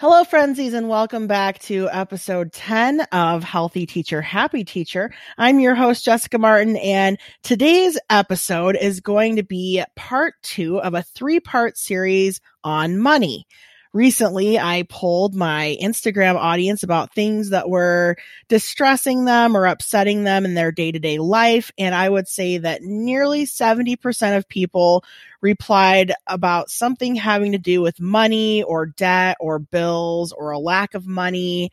Hello, 0.00 0.22
frenzies, 0.22 0.74
and 0.74 0.88
welcome 0.88 1.26
back 1.26 1.58
to 1.58 1.88
episode 1.90 2.52
10 2.52 3.00
of 3.10 3.42
Healthy 3.42 3.84
Teacher, 3.84 4.22
Happy 4.22 4.62
Teacher. 4.62 5.10
I'm 5.36 5.58
your 5.58 5.74
host, 5.74 6.04
Jessica 6.04 6.38
Martin, 6.38 6.76
and 6.76 7.18
today's 7.42 7.98
episode 8.08 8.76
is 8.80 9.00
going 9.00 9.34
to 9.34 9.42
be 9.42 9.82
part 9.96 10.34
two 10.44 10.80
of 10.80 10.94
a 10.94 11.02
three 11.02 11.40
part 11.40 11.76
series 11.76 12.40
on 12.62 12.96
money 13.00 13.44
recently 13.92 14.58
I 14.58 14.84
polled 14.88 15.34
my 15.34 15.76
Instagram 15.80 16.36
audience 16.36 16.82
about 16.82 17.14
things 17.14 17.50
that 17.50 17.68
were 17.68 18.16
distressing 18.48 19.24
them 19.24 19.56
or 19.56 19.66
upsetting 19.66 20.24
them 20.24 20.44
in 20.44 20.54
their 20.54 20.72
day 20.72 20.92
to 20.92 20.98
day 20.98 21.18
life. 21.18 21.70
And 21.78 21.94
I 21.94 22.08
would 22.08 22.28
say 22.28 22.58
that 22.58 22.82
nearly 22.82 23.44
70% 23.44 24.36
of 24.36 24.48
people 24.48 25.04
replied 25.40 26.12
about 26.26 26.70
something 26.70 27.14
having 27.14 27.52
to 27.52 27.58
do 27.58 27.80
with 27.80 28.00
money 28.00 28.62
or 28.62 28.86
debt 28.86 29.36
or 29.40 29.58
bills 29.58 30.32
or 30.32 30.50
a 30.50 30.58
lack 30.58 30.94
of 30.94 31.06
money 31.06 31.70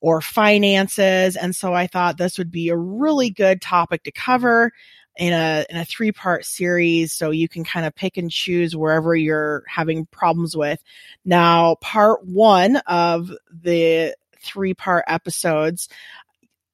or 0.00 0.20
finances. 0.20 1.36
And 1.36 1.54
so 1.54 1.72
I 1.72 1.86
thought 1.86 2.18
this 2.18 2.36
would 2.36 2.50
be 2.50 2.68
a 2.68 2.76
really 2.76 3.30
good 3.30 3.62
topic 3.62 4.02
to 4.02 4.12
cover 4.12 4.72
in 5.16 5.32
a 5.32 5.64
in 5.68 5.76
a 5.76 5.84
three 5.84 6.12
part 6.12 6.44
series 6.44 7.12
so 7.12 7.30
you 7.30 7.48
can 7.48 7.64
kind 7.64 7.86
of 7.86 7.94
pick 7.94 8.16
and 8.16 8.30
choose 8.30 8.74
wherever 8.74 9.14
you're 9.14 9.62
having 9.68 10.06
problems 10.06 10.56
with. 10.56 10.82
Now, 11.24 11.76
part 11.76 12.24
1 12.26 12.76
of 12.86 13.30
the 13.50 14.14
three 14.42 14.74
part 14.74 15.04
episodes 15.06 15.88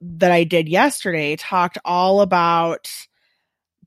that 0.00 0.30
I 0.30 0.44
did 0.44 0.68
yesterday 0.68 1.36
talked 1.36 1.78
all 1.84 2.20
about 2.20 2.90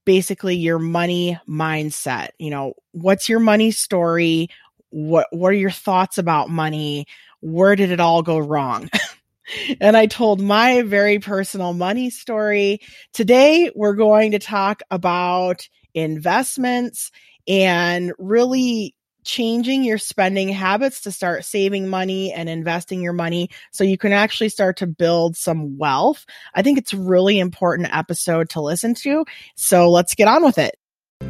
basically 0.05 0.55
your 0.55 0.79
money 0.79 1.39
mindset. 1.47 2.29
You 2.37 2.49
know, 2.49 2.73
what's 2.91 3.29
your 3.29 3.39
money 3.39 3.71
story? 3.71 4.49
What 4.89 5.27
what 5.31 5.49
are 5.49 5.53
your 5.53 5.71
thoughts 5.71 6.17
about 6.17 6.49
money? 6.49 7.05
Where 7.39 7.75
did 7.75 7.91
it 7.91 7.99
all 7.99 8.21
go 8.21 8.37
wrong? 8.37 8.89
and 9.79 9.95
I 9.97 10.05
told 10.05 10.41
my 10.41 10.81
very 10.83 11.19
personal 11.19 11.73
money 11.73 12.09
story. 12.09 12.79
Today, 13.13 13.71
we're 13.75 13.95
going 13.95 14.31
to 14.31 14.39
talk 14.39 14.81
about 14.89 15.67
investments 15.93 17.11
and 17.47 18.13
really 18.17 18.95
changing 19.23 19.83
your 19.83 19.97
spending 19.97 20.49
habits 20.49 21.01
to 21.01 21.11
start 21.11 21.45
saving 21.45 21.87
money 21.87 22.33
and 22.33 22.49
investing 22.49 23.01
your 23.01 23.13
money 23.13 23.49
so 23.71 23.83
you 23.83 23.97
can 23.97 24.13
actually 24.13 24.49
start 24.49 24.77
to 24.77 24.87
build 24.87 25.35
some 25.35 25.77
wealth. 25.77 26.25
I 26.53 26.61
think 26.61 26.77
it's 26.77 26.93
a 26.93 26.97
really 26.97 27.39
important 27.39 27.95
episode 27.95 28.49
to 28.51 28.61
listen 28.61 28.95
to. 28.95 29.25
So 29.55 29.89
let's 29.89 30.15
get 30.15 30.27
on 30.27 30.43
with 30.43 30.57
it. 30.57 30.75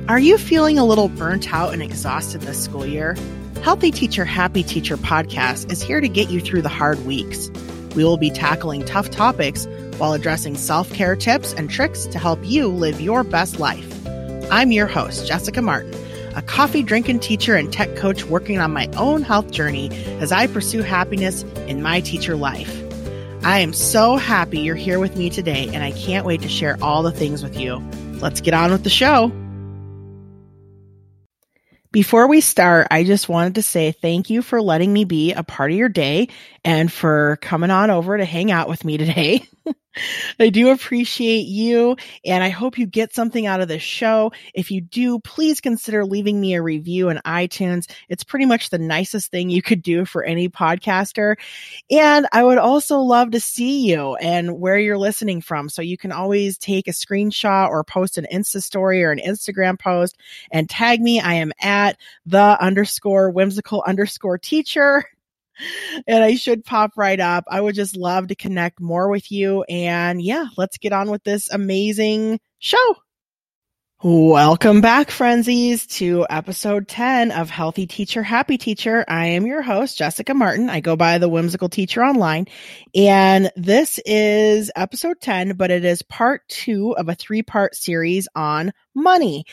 Are 0.07 0.19
you 0.19 0.37
feeling 0.37 0.79
a 0.79 0.85
little 0.85 1.09
burnt 1.09 1.53
out 1.53 1.73
and 1.73 1.83
exhausted 1.83 2.41
this 2.41 2.63
school 2.63 2.85
year? 2.85 3.15
Healthy 3.61 3.91
Teacher, 3.91 4.25
Happy 4.25 4.63
Teacher 4.63 4.97
podcast 4.97 5.71
is 5.71 5.81
here 5.81 6.01
to 6.01 6.07
get 6.07 6.29
you 6.29 6.39
through 6.39 6.61
the 6.61 6.69
hard 6.69 7.05
weeks. 7.05 7.51
We 7.95 8.03
will 8.03 8.17
be 8.17 8.29
tackling 8.29 8.85
tough 8.85 9.09
topics 9.09 9.67
while 9.97 10.13
addressing 10.13 10.55
self 10.55 10.91
care 10.93 11.15
tips 11.15 11.53
and 11.53 11.69
tricks 11.69 12.05
to 12.07 12.19
help 12.19 12.39
you 12.43 12.67
live 12.67 13.01
your 13.01 13.23
best 13.23 13.59
life. 13.59 13.87
I'm 14.51 14.71
your 14.71 14.87
host, 14.87 15.27
Jessica 15.27 15.61
Martin, 15.61 15.93
a 16.35 16.41
coffee 16.41 16.83
drinking 16.83 17.19
teacher 17.19 17.55
and 17.55 17.71
tech 17.71 17.95
coach 17.95 18.25
working 18.25 18.59
on 18.59 18.73
my 18.73 18.89
own 18.97 19.23
health 19.23 19.51
journey 19.51 19.89
as 20.19 20.31
I 20.31 20.47
pursue 20.47 20.81
happiness 20.81 21.43
in 21.67 21.81
my 21.81 22.01
teacher 22.01 22.35
life. 22.35 22.77
I 23.43 23.59
am 23.59 23.73
so 23.73 24.17
happy 24.17 24.59
you're 24.59 24.75
here 24.75 24.99
with 24.99 25.15
me 25.15 25.29
today, 25.29 25.67
and 25.73 25.83
I 25.83 25.91
can't 25.91 26.25
wait 26.25 26.41
to 26.43 26.49
share 26.49 26.77
all 26.81 27.01
the 27.01 27.11
things 27.11 27.41
with 27.41 27.57
you. 27.57 27.81
Let's 28.21 28.39
get 28.39 28.53
on 28.53 28.71
with 28.71 28.83
the 28.83 28.89
show. 28.89 29.31
Before 31.91 32.27
we 32.27 32.39
start, 32.39 32.87
I 32.89 33.03
just 33.03 33.27
wanted 33.27 33.55
to 33.55 33.63
say 33.63 33.91
thank 33.91 34.29
you 34.29 34.41
for 34.41 34.61
letting 34.61 34.93
me 34.93 35.03
be 35.03 35.33
a 35.33 35.43
part 35.43 35.71
of 35.71 35.77
your 35.77 35.89
day 35.89 36.29
and 36.63 36.89
for 36.89 37.37
coming 37.41 37.69
on 37.69 37.89
over 37.89 38.17
to 38.17 38.23
hang 38.23 38.49
out 38.49 38.69
with 38.69 38.85
me 38.85 38.97
today. 38.97 39.45
I 40.39 40.49
do 40.49 40.69
appreciate 40.69 41.47
you 41.47 41.97
and 42.25 42.43
I 42.43 42.49
hope 42.49 42.77
you 42.77 42.85
get 42.85 43.13
something 43.13 43.45
out 43.45 43.61
of 43.61 43.67
this 43.67 43.81
show. 43.81 44.31
If 44.53 44.71
you 44.71 44.81
do, 44.81 45.19
please 45.19 45.59
consider 45.61 46.05
leaving 46.05 46.39
me 46.39 46.53
a 46.53 46.61
review 46.61 47.09
in 47.09 47.19
iTunes. 47.25 47.89
It's 48.09 48.23
pretty 48.23 48.45
much 48.45 48.69
the 48.69 48.79
nicest 48.79 49.31
thing 49.31 49.49
you 49.49 49.61
could 49.61 49.81
do 49.81 50.05
for 50.05 50.23
any 50.23 50.49
podcaster. 50.49 51.35
And 51.89 52.27
I 52.31 52.43
would 52.43 52.57
also 52.57 52.99
love 52.99 53.31
to 53.31 53.39
see 53.39 53.89
you 53.89 54.15
and 54.15 54.59
where 54.59 54.79
you're 54.79 54.97
listening 54.97 55.41
from. 55.41 55.69
So 55.69 55.81
you 55.81 55.97
can 55.97 56.11
always 56.11 56.57
take 56.57 56.87
a 56.87 56.91
screenshot 56.91 57.69
or 57.69 57.83
post 57.83 58.17
an 58.17 58.27
Insta 58.31 58.61
story 58.61 59.03
or 59.03 59.11
an 59.11 59.19
Instagram 59.19 59.79
post 59.79 60.17
and 60.51 60.69
tag 60.69 61.01
me. 61.01 61.19
I 61.19 61.35
am 61.35 61.51
at 61.59 61.97
the 62.25 62.57
underscore 62.61 63.29
whimsical 63.29 63.83
underscore 63.85 64.37
teacher 64.37 65.05
and 66.07 66.23
I 66.23 66.35
should 66.35 66.63
pop 66.63 66.91
right 66.97 67.19
up. 67.19 67.45
I 67.47 67.61
would 67.61 67.75
just 67.75 67.95
love 67.95 68.27
to 68.27 68.35
connect 68.35 68.79
more 68.79 69.09
with 69.09 69.31
you. 69.31 69.63
And 69.63 70.21
yeah, 70.21 70.45
let's 70.57 70.77
get 70.77 70.93
on 70.93 71.09
with 71.09 71.23
this 71.23 71.49
amazing 71.51 72.39
show. 72.59 72.95
Welcome 74.03 74.81
back, 74.81 75.11
frenzies, 75.11 75.85
to 75.97 76.25
episode 76.27 76.87
10 76.87 77.31
of 77.31 77.51
Healthy 77.51 77.85
Teacher, 77.85 78.23
Happy 78.23 78.57
Teacher. 78.57 79.05
I 79.07 79.27
am 79.27 79.45
your 79.45 79.61
host, 79.61 79.99
Jessica 79.99 80.33
Martin. 80.33 80.71
I 80.71 80.79
go 80.79 80.95
by 80.95 81.19
the 81.19 81.29
Whimsical 81.29 81.69
Teacher 81.69 82.03
Online. 82.03 82.47
And 82.95 83.51
this 83.55 83.99
is 84.03 84.71
episode 84.75 85.21
10, 85.21 85.55
but 85.55 85.69
it 85.69 85.85
is 85.85 86.01
part 86.01 86.41
two 86.47 86.95
of 86.97 87.09
a 87.09 87.15
three 87.15 87.43
part 87.43 87.75
series 87.75 88.27
on 88.33 88.71
money. 88.95 89.45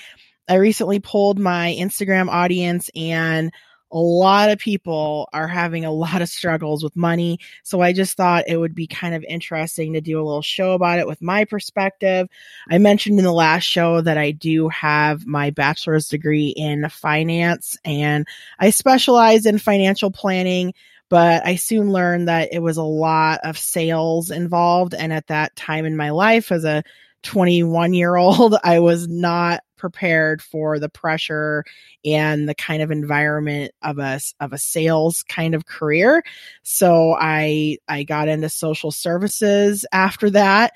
I 0.49 0.55
recently 0.55 0.99
polled 0.99 1.39
my 1.39 1.77
Instagram 1.79 2.31
audience 2.31 2.89
and 2.97 3.53
a 3.91 3.99
lot 3.99 4.51
of 4.51 4.59
people 4.59 5.29
are 5.33 5.49
having 5.49 5.85
a 5.85 5.93
lot 5.93 6.23
of 6.23 6.29
struggles 6.29 6.83
with 6.83 6.97
money. 6.97 7.39
So 7.63 7.81
I 7.81 7.93
just 7.93 8.17
thought 8.17 8.49
it 8.49 8.57
would 8.57 8.75
be 8.75 8.87
kind 8.87 9.15
of 9.15 9.25
interesting 9.25 9.95
to 9.95 10.01
do 10.01 10.21
a 10.21 10.25
little 10.25 10.43
show 10.43 10.73
about 10.73 10.99
it 10.99 11.07
with 11.07 11.23
my 11.23 11.45
perspective. 11.45 12.29
I 12.71 12.79
mentioned 12.79 13.19
in 13.19 13.25
the 13.25 13.33
last 13.33 13.65
show 13.65 14.01
that 14.01 14.19
I 14.19 14.33
do 14.33 14.69
have 14.69 15.27
my 15.27 15.51
bachelor's 15.51 16.09
degree 16.09 16.49
in 16.49 16.89
finance 16.89 17.79
and 17.85 18.27
I 18.59 18.71
specialize 18.71 19.47
in 19.47 19.59
financial 19.59 20.11
planning. 20.11 20.75
But 21.11 21.47
I 21.47 21.57
soon 21.57 21.91
learned 21.91 22.29
that 22.29 22.51
it 22.53 22.59
was 22.59 22.77
a 22.77 22.83
lot 22.83 23.41
of 23.43 23.57
sales 23.57 24.31
involved. 24.31 24.93
And 24.93 25.11
at 25.11 25.29
that 25.29 25.57
time 25.57 25.87
in 25.87 25.97
my 25.97 26.11
life, 26.11 26.53
as 26.53 26.65
a 26.65 26.83
21 27.23 27.95
year 27.95 28.15
old, 28.17 28.57
I 28.63 28.81
was 28.81 29.09
not 29.09 29.63
prepared 29.79 30.43
for 30.43 30.79
the 30.79 30.89
pressure 30.89 31.65
and 32.05 32.49
the 32.49 32.55
kind 32.55 32.83
of 32.83 32.91
environment 32.91 33.73
of 33.83 33.99
a 33.99 34.21
of 34.41 34.53
a 34.53 34.59
sales 34.59 35.23
kind 35.29 35.55
of 35.55 35.67
career. 35.67 36.23
So 36.63 37.17
I 37.19 37.79
I 37.89 38.03
got 38.03 38.29
into 38.29 38.49
social 38.49 38.91
services 38.91 39.87
after 39.93 40.31
that, 40.31 40.73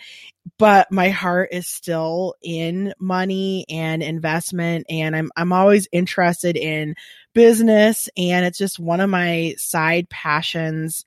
but 0.59 0.91
my 0.91 1.11
heart 1.11 1.51
is 1.53 1.67
still 1.69 2.35
in 2.43 2.95
money 2.99 3.65
and 3.69 4.03
investment 4.03 4.87
and 4.89 5.15
I'm 5.17 5.31
I'm 5.37 5.53
always 5.53 5.89
interested 5.93 6.57
in 6.57 6.95
business 7.35 8.09
and 8.17 8.45
it's 8.45 8.59
just 8.59 8.79
one 8.79 9.01
of 9.01 9.11
my 9.11 9.55
side 9.59 10.09
passions. 10.11 11.05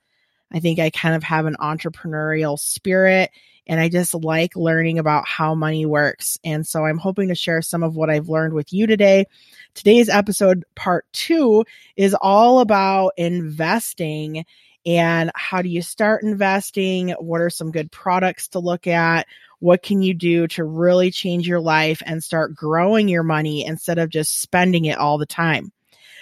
I 0.51 0.59
think 0.59 0.79
I 0.79 0.89
kind 0.89 1.15
of 1.15 1.23
have 1.23 1.45
an 1.45 1.57
entrepreneurial 1.59 2.57
spirit 2.57 3.31
and 3.67 3.79
I 3.79 3.89
just 3.89 4.13
like 4.13 4.55
learning 4.55 4.99
about 4.99 5.27
how 5.27 5.55
money 5.55 5.85
works. 5.85 6.37
And 6.43 6.65
so 6.65 6.85
I'm 6.85 6.99
hoping 6.99 7.29
to 7.29 7.35
share 7.35 7.61
some 7.61 7.83
of 7.83 7.95
what 7.95 8.09
I've 8.09 8.29
learned 8.29 8.53
with 8.53 8.71
you 8.71 8.85
today. 8.85 9.25
Today's 9.73 10.07
episode, 10.07 10.63
part 10.75 11.05
two, 11.13 11.65
is 11.95 12.15
all 12.19 12.59
about 12.59 13.13
investing 13.17 14.45
and 14.85 15.31
how 15.33 15.63
do 15.63 15.69
you 15.69 15.81
start 15.81 16.21
investing? 16.21 17.09
What 17.19 17.41
are 17.41 17.49
some 17.49 17.71
good 17.71 17.91
products 17.91 18.49
to 18.49 18.59
look 18.59 18.85
at? 18.85 19.25
What 19.59 19.81
can 19.81 20.03
you 20.03 20.13
do 20.13 20.47
to 20.49 20.63
really 20.63 21.09
change 21.09 21.47
your 21.47 21.59
life 21.59 22.03
and 22.05 22.23
start 22.23 22.53
growing 22.53 23.07
your 23.07 23.23
money 23.23 23.65
instead 23.65 23.97
of 23.97 24.09
just 24.09 24.41
spending 24.41 24.85
it 24.85 24.99
all 24.99 25.17
the 25.17 25.25
time? 25.25 25.71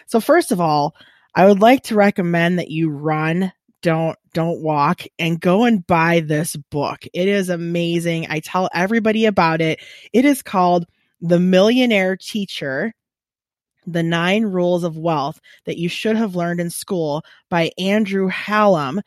So, 0.05 0.21
first 0.21 0.53
of 0.53 0.61
all, 0.61 0.95
I 1.35 1.45
would 1.45 1.59
like 1.59 1.83
to 1.83 1.95
recommend 1.95 2.59
that 2.59 2.71
you 2.71 2.89
run 2.89 3.51
don't 3.83 4.17
don't 4.33 4.63
walk 4.63 5.03
and 5.19 5.39
go 5.39 5.65
and 5.65 5.85
buy 5.85 6.21
this 6.21 6.55
book. 6.55 7.05
It 7.13 7.27
is 7.27 7.49
amazing. 7.49 8.25
I 8.29 8.39
tell 8.39 8.67
everybody 8.73 9.27
about 9.27 9.61
it. 9.61 9.79
It 10.11 10.25
is 10.25 10.41
called 10.41 10.87
The 11.21 11.39
Millionaire 11.39 12.17
Teacher. 12.17 12.95
The 13.85 14.01
Nine 14.01 14.45
Rules 14.45 14.85
of 14.85 14.97
Wealth 14.97 15.41
that 15.65 15.77
you 15.77 15.89
should 15.89 16.15
have 16.15 16.37
learned 16.37 16.61
in 16.61 16.69
school 16.69 17.25
by 17.49 17.71
Andrew 17.77 18.29
Hallam. 18.29 19.01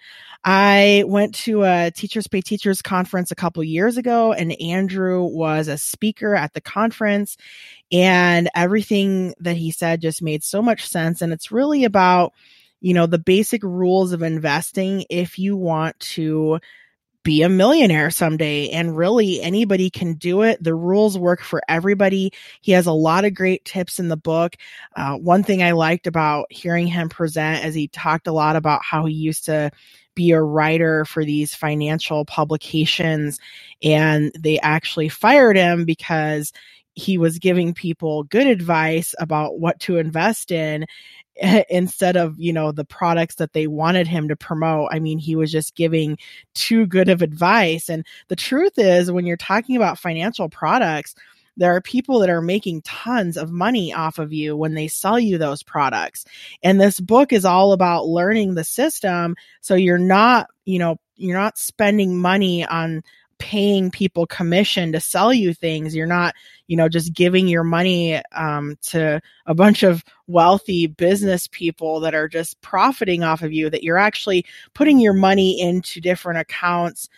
I 0.45 1.05
went 1.07 1.35
to 1.37 1.65
a 1.65 1.91
Teachers 1.91 2.27
Pay 2.27 2.43
Teachers 2.43 2.83
conference 2.83 3.31
a 3.31 3.37
couple 3.37 3.65
years 3.65 3.97
ago, 3.97 4.35
and 4.35 4.53
Andrew 4.61 5.23
was 5.23 5.69
a 5.69 5.79
speaker 5.79 6.35
at 6.35 6.53
the 6.53 6.61
conference. 6.61 7.39
And 7.91 8.51
everything 8.55 9.33
that 9.41 9.57
he 9.57 9.71
said 9.71 10.03
just 10.03 10.21
made 10.21 10.45
so 10.45 10.61
much 10.61 10.87
sense. 10.87 11.23
And 11.23 11.33
it's 11.33 11.51
really 11.51 11.85
about 11.85 12.35
you 12.81 12.95
know, 12.95 13.07
the 13.07 13.19
basic 13.19 13.63
rules 13.63 14.13
of 14.13 14.23
investing 14.23 15.05
if 15.11 15.39
you 15.39 15.57
want 15.57 15.99
to 16.01 16.59
be 17.27 17.43
a 17.43 17.49
millionaire 17.49 18.11
someday. 18.11 18.69
And 18.69 18.97
really, 18.97 19.43
anybody 19.43 19.91
can 19.91 20.15
do 20.15 20.43
it. 20.43 20.63
The 20.63 20.77
rules 20.77 21.19
work 21.19 21.43
for 21.43 21.61
everybody. 21.69 22.33
He 22.61 22.71
has 22.73 22.87
a 22.87 22.93
lot 22.93 23.25
of 23.25 23.35
great 23.35 23.65
tips 23.65 23.99
in 23.99 24.09
the 24.09 24.17
book. 24.17 24.55
Uh, 24.95 25.17
one 25.17 25.43
thing 25.43 25.61
I 25.61 25.73
liked 25.73 26.07
about 26.07 26.47
hearing 26.51 26.87
him 26.87 27.09
present 27.09 27.65
is 27.65 27.75
he 27.75 27.89
talked 27.89 28.29
a 28.29 28.33
lot 28.33 28.55
about 28.55 28.85
how 28.85 29.07
he 29.07 29.15
used 29.15 29.47
to 29.47 29.73
be 30.15 30.31
a 30.31 30.41
writer 30.41 31.05
for 31.05 31.25
these 31.25 31.55
financial 31.55 32.25
publications 32.25 33.39
and 33.83 34.33
they 34.39 34.59
actually 34.61 35.09
fired 35.09 35.57
him 35.57 35.85
because 35.85 36.53
he 36.95 37.19
was 37.19 37.39
giving 37.39 37.75
people 37.75 38.25
good 38.25 38.47
advice 38.47 39.15
about 39.19 39.61
what 39.61 39.79
to 39.81 39.99
invest 39.99 40.51
in 40.51 40.87
instead 41.71 42.17
of 42.17 42.39
you 42.39 42.53
know 42.53 42.73
the 42.73 42.85
products 42.85 43.37
that 43.37 43.53
they 43.53 43.67
wanted 43.67 44.07
him 44.07 44.29
to 44.29 44.37
promote 44.37 44.89
i 44.91 44.99
mean 44.99 45.19
he 45.19 45.37
was 45.37 45.53
just 45.53 45.75
giving 45.75 46.17
too 46.55 46.87
good 46.87 47.09
of 47.09 47.23
advice. 47.23 47.89
And 47.89 48.05
the 48.29 48.37
truth 48.37 48.79
is 48.79 49.11
when 49.11 49.27
you're 49.27 49.37
talking 49.37 49.77
about 49.77 49.99
financial 49.99 50.49
products 50.49 51.15
there 51.59 51.75
are 51.75 51.81
people 51.81 52.19
that 52.19 52.29
are 52.29 52.43
making 52.43 52.83
tons 52.83 53.39
of 53.39 53.51
money 53.51 53.91
off 53.93 54.19
of 54.19 54.31
you 54.31 54.55
when 54.55 54.75
they 54.75 54.89
sell 54.89 55.19
you 55.19 55.39
those 55.39 55.63
products. 55.63 56.27
And 56.63 56.79
this 56.79 57.01
book 57.01 57.33
is 57.33 57.47
all 57.47 57.73
about 57.73 58.07
learning 58.07 58.55
the 58.55 58.65
system. 58.65 59.37
So 59.63 59.75
you're 59.75 59.97
not 59.97 60.51
you 60.65 60.79
know 60.79 60.97
you're 61.17 61.39
not 61.39 61.59
spending 61.59 62.19
money 62.19 62.65
on 62.67 63.03
paying 63.39 63.91
people 63.91 64.27
commission 64.27 64.93
to 64.93 65.01
sell 65.01 65.33
you 65.33 65.53
things. 65.53 65.95
You're 65.95 66.07
not, 66.07 66.35
you 66.67 66.77
know, 66.77 66.89
just 66.89 67.13
giving 67.13 67.49
your 67.49 67.65
money 67.65 68.21
um, 68.33 68.77
to 68.89 69.21
a 69.47 69.55
bunch 69.55 69.83
of 69.83 70.05
wealthy 70.27 70.87
business 70.87 71.47
people 71.47 72.01
that 72.01 72.15
are 72.15 72.29
just 72.29 72.61
profiting 72.61 73.23
off 73.23 73.43
of 73.43 73.53
you, 73.53 73.71
that 73.71 73.83
you're 73.83 73.99
actually 73.99 74.45
putting 74.75 74.99
your 74.99 75.15
money 75.15 75.61
into 75.61 76.01
different 76.01 76.39
accounts 76.39 77.09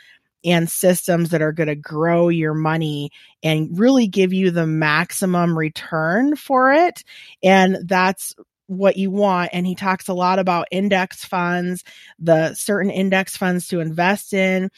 and 0.44 0.70
systems 0.70 1.30
that 1.30 1.42
are 1.42 1.52
going 1.52 1.68
to 1.68 1.74
grow 1.74 2.28
your 2.28 2.54
money 2.54 3.10
and 3.42 3.78
really 3.78 4.06
give 4.06 4.32
you 4.32 4.50
the 4.50 4.66
maximum 4.66 5.58
return 5.58 6.36
for 6.36 6.72
it. 6.72 7.02
And 7.42 7.78
that's 7.84 8.34
what 8.66 8.96
you 8.96 9.10
want. 9.10 9.50
And 9.52 9.66
he 9.66 9.74
talks 9.74 10.08
a 10.08 10.14
lot 10.14 10.38
about 10.38 10.68
index 10.70 11.24
funds, 11.24 11.82
the 12.18 12.54
certain 12.54 12.90
index 12.90 13.36
funds 13.36 13.68
to 13.68 13.80
invest 13.80 14.32
in 14.32 14.70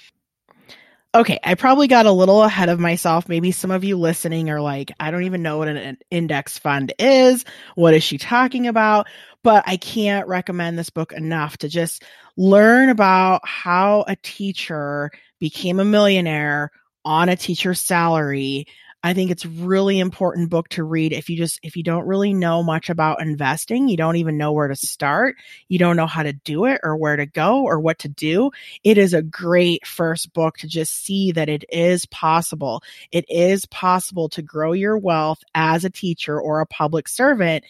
Okay, 1.12 1.40
I 1.42 1.56
probably 1.56 1.88
got 1.88 2.06
a 2.06 2.12
little 2.12 2.40
ahead 2.44 2.68
of 2.68 2.78
myself. 2.78 3.28
Maybe 3.28 3.50
some 3.50 3.72
of 3.72 3.82
you 3.82 3.96
listening 3.98 4.48
are 4.48 4.60
like, 4.60 4.92
I 5.00 5.10
don't 5.10 5.24
even 5.24 5.42
know 5.42 5.58
what 5.58 5.66
an 5.66 5.98
index 6.08 6.56
fund 6.56 6.92
is. 7.00 7.44
What 7.74 7.94
is 7.94 8.04
she 8.04 8.16
talking 8.16 8.68
about? 8.68 9.08
But 9.42 9.64
I 9.66 9.76
can't 9.76 10.28
recommend 10.28 10.78
this 10.78 10.90
book 10.90 11.12
enough 11.12 11.58
to 11.58 11.68
just 11.68 12.04
learn 12.36 12.90
about 12.90 13.40
how 13.44 14.04
a 14.06 14.14
teacher 14.14 15.10
became 15.40 15.80
a 15.80 15.84
millionaire 15.84 16.70
on 17.04 17.28
a 17.28 17.34
teacher's 17.34 17.80
salary 17.80 18.66
I 19.02 19.14
think 19.14 19.30
it's 19.30 19.46
really 19.46 19.98
important 19.98 20.50
book 20.50 20.68
to 20.70 20.84
read 20.84 21.12
if 21.12 21.30
you 21.30 21.36
just 21.36 21.58
if 21.62 21.74
you 21.74 21.82
don't 21.82 22.06
really 22.06 22.34
know 22.34 22.62
much 22.62 22.90
about 22.90 23.22
investing, 23.22 23.88
you 23.88 23.96
don't 23.96 24.16
even 24.16 24.36
know 24.36 24.52
where 24.52 24.68
to 24.68 24.76
start, 24.76 25.36
you 25.68 25.78
don't 25.78 25.96
know 25.96 26.06
how 26.06 26.22
to 26.22 26.34
do 26.34 26.66
it 26.66 26.80
or 26.82 26.96
where 26.96 27.16
to 27.16 27.24
go 27.24 27.62
or 27.62 27.80
what 27.80 27.98
to 28.00 28.08
do. 28.08 28.50
It 28.84 28.98
is 28.98 29.14
a 29.14 29.22
great 29.22 29.86
first 29.86 30.32
book 30.34 30.58
to 30.58 30.68
just 30.68 31.04
see 31.04 31.32
that 31.32 31.48
it 31.48 31.64
is 31.70 32.04
possible. 32.06 32.82
It 33.10 33.24
is 33.30 33.64
possible 33.66 34.28
to 34.30 34.42
grow 34.42 34.72
your 34.72 34.98
wealth 34.98 35.42
as 35.54 35.84
a 35.84 35.90
teacher 35.90 36.38
or 36.38 36.60
a 36.60 36.66
public 36.66 37.08
servant 37.08 37.64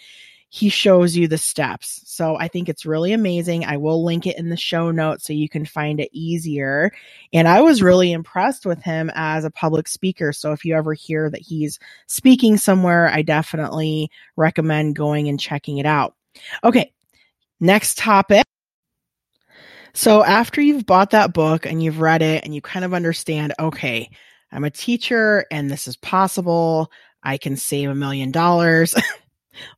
he 0.52 0.68
shows 0.68 1.16
you 1.16 1.28
the 1.28 1.38
steps. 1.38 2.02
So 2.06 2.36
I 2.36 2.48
think 2.48 2.68
it's 2.68 2.84
really 2.84 3.12
amazing. 3.12 3.64
I 3.64 3.76
will 3.76 4.04
link 4.04 4.26
it 4.26 4.36
in 4.36 4.48
the 4.48 4.56
show 4.56 4.90
notes 4.90 5.24
so 5.24 5.32
you 5.32 5.48
can 5.48 5.64
find 5.64 6.00
it 6.00 6.10
easier. 6.12 6.90
And 7.32 7.46
I 7.46 7.60
was 7.60 7.82
really 7.82 8.10
impressed 8.10 8.66
with 8.66 8.82
him 8.82 9.12
as 9.14 9.44
a 9.44 9.50
public 9.52 9.86
speaker. 9.86 10.32
So 10.32 10.50
if 10.50 10.64
you 10.64 10.74
ever 10.74 10.92
hear 10.92 11.30
that 11.30 11.40
he's 11.40 11.78
speaking 12.08 12.56
somewhere, 12.56 13.08
I 13.08 13.22
definitely 13.22 14.10
recommend 14.34 14.96
going 14.96 15.28
and 15.28 15.38
checking 15.38 15.78
it 15.78 15.86
out. 15.86 16.16
Okay. 16.64 16.92
Next 17.60 17.96
topic. 17.96 18.44
So 19.94 20.24
after 20.24 20.60
you've 20.60 20.86
bought 20.86 21.10
that 21.10 21.32
book 21.32 21.64
and 21.64 21.80
you've 21.80 22.00
read 22.00 22.22
it 22.22 22.44
and 22.44 22.52
you 22.52 22.60
kind 22.60 22.84
of 22.84 22.92
understand, 22.92 23.54
okay, 23.60 24.10
I'm 24.50 24.64
a 24.64 24.70
teacher 24.70 25.46
and 25.48 25.70
this 25.70 25.86
is 25.86 25.96
possible. 25.96 26.90
I 27.22 27.38
can 27.38 27.56
save 27.56 27.88
a 27.88 27.94
million 27.94 28.32
dollars. 28.32 28.96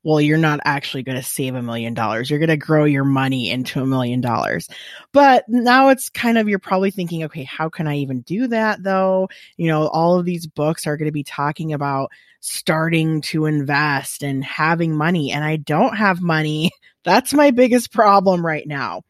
well, 0.03 0.21
you're 0.21 0.39
not 0.39 0.61
actually 0.65 1.03
going 1.03 1.17
to 1.17 1.23
save 1.23 1.55
a 1.55 1.63
million 1.63 1.95
dollars. 1.95 2.31
You're 2.31 2.39
going 2.39 2.49
to 2.49 2.57
grow 2.57 2.85
your 2.85 3.05
money 3.05 3.51
into 3.51 3.81
a 3.81 3.87
million 3.87 4.21
dollars. 4.21 4.69
But 5.13 5.45
now 5.49 5.89
it's 5.89 6.09
kind 6.09 6.39
of, 6.39 6.49
you're 6.49 6.59
probably 6.59 6.91
thinking, 6.91 7.25
okay, 7.25 7.45
how 7.45 7.69
can 7.69 7.87
I 7.87 7.97
even 7.97 8.21
do 8.21 8.49
that 8.49 8.83
though? 8.83 9.29
You 9.57 9.69
know, 9.69 9.89
all 9.89 10.19
of 10.19 10.25
these 10.25 10.47
books 10.47 10.87
are 10.87 10.97
going 10.97 11.09
to 11.09 11.13
be 11.13 11.25
talking 11.25 11.73
about 11.73 12.11
starting 12.41 13.21
to 13.23 13.47
invest 13.47 14.23
and 14.23 14.45
having 14.45 14.97
money. 14.97 15.33
And 15.33 15.45
I 15.45 15.57
don't 15.57 15.97
have 15.97 16.21
money. 16.21 16.71
That's 17.05 17.33
my 17.33 17.51
biggest 17.51 17.93
problem 17.93 18.45
right 18.45 18.67
now. 18.67 19.03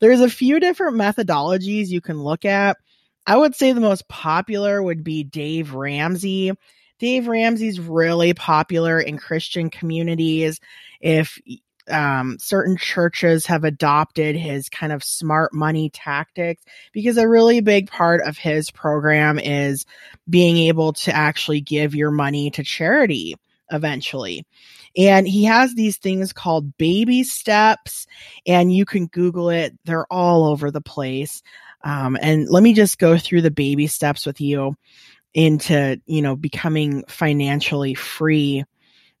There's 0.00 0.20
a 0.20 0.30
few 0.30 0.60
different 0.60 0.96
methodologies 0.96 1.88
you 1.88 2.00
can 2.00 2.22
look 2.22 2.44
at. 2.44 2.78
I 3.26 3.36
would 3.36 3.54
say 3.54 3.72
the 3.72 3.80
most 3.80 4.08
popular 4.08 4.82
would 4.82 5.04
be 5.04 5.24
Dave 5.24 5.74
Ramsey 5.74 6.52
Dave 7.00 7.26
Ramsey's 7.26 7.80
really 7.80 8.34
popular 8.34 9.00
in 9.00 9.18
Christian 9.18 9.70
communities. 9.70 10.60
If 11.00 11.40
um, 11.88 12.36
certain 12.38 12.76
churches 12.76 13.46
have 13.46 13.64
adopted 13.64 14.36
his 14.36 14.68
kind 14.68 14.92
of 14.92 15.02
smart 15.02 15.52
money 15.52 15.90
tactics 15.90 16.62
because 16.92 17.16
a 17.16 17.26
really 17.26 17.60
big 17.60 17.90
part 17.90 18.20
of 18.22 18.38
his 18.38 18.70
program 18.70 19.38
is 19.38 19.86
being 20.28 20.56
able 20.58 20.92
to 20.92 21.14
actually 21.14 21.60
give 21.60 21.94
your 21.94 22.10
money 22.10 22.50
to 22.50 22.62
charity 22.62 23.34
eventually. 23.72 24.46
And 24.96 25.26
he 25.26 25.44
has 25.44 25.74
these 25.74 25.96
things 25.96 26.32
called 26.32 26.76
baby 26.76 27.22
steps, 27.24 28.06
and 28.46 28.72
you 28.72 28.84
can 28.84 29.06
Google 29.06 29.48
it. 29.48 29.72
They're 29.84 30.12
all 30.12 30.44
over 30.44 30.70
the 30.70 30.80
place. 30.80 31.42
Um, 31.82 32.18
and 32.20 32.48
let 32.48 32.62
me 32.62 32.74
just 32.74 32.98
go 32.98 33.16
through 33.16 33.42
the 33.42 33.50
baby 33.50 33.86
steps 33.86 34.26
with 34.26 34.40
you 34.40 34.76
into, 35.34 36.00
you 36.06 36.22
know, 36.22 36.36
becoming 36.36 37.04
financially 37.08 37.94
free. 37.94 38.64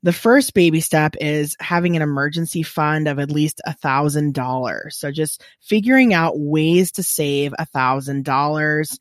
The 0.02 0.12
first 0.12 0.54
baby 0.54 0.80
step 0.80 1.14
is 1.20 1.56
having 1.60 1.94
an 1.94 2.02
emergency 2.02 2.62
fund 2.62 3.06
of 3.06 3.18
at 3.18 3.30
least 3.30 3.60
a 3.66 3.74
thousand 3.74 4.34
dollars. 4.34 4.96
So 4.96 5.10
just 5.10 5.44
figuring 5.60 6.14
out 6.14 6.38
ways 6.38 6.92
to 6.92 7.02
save 7.02 7.54
a 7.58 7.66
thousand 7.66 8.24
dollars. 8.24 8.98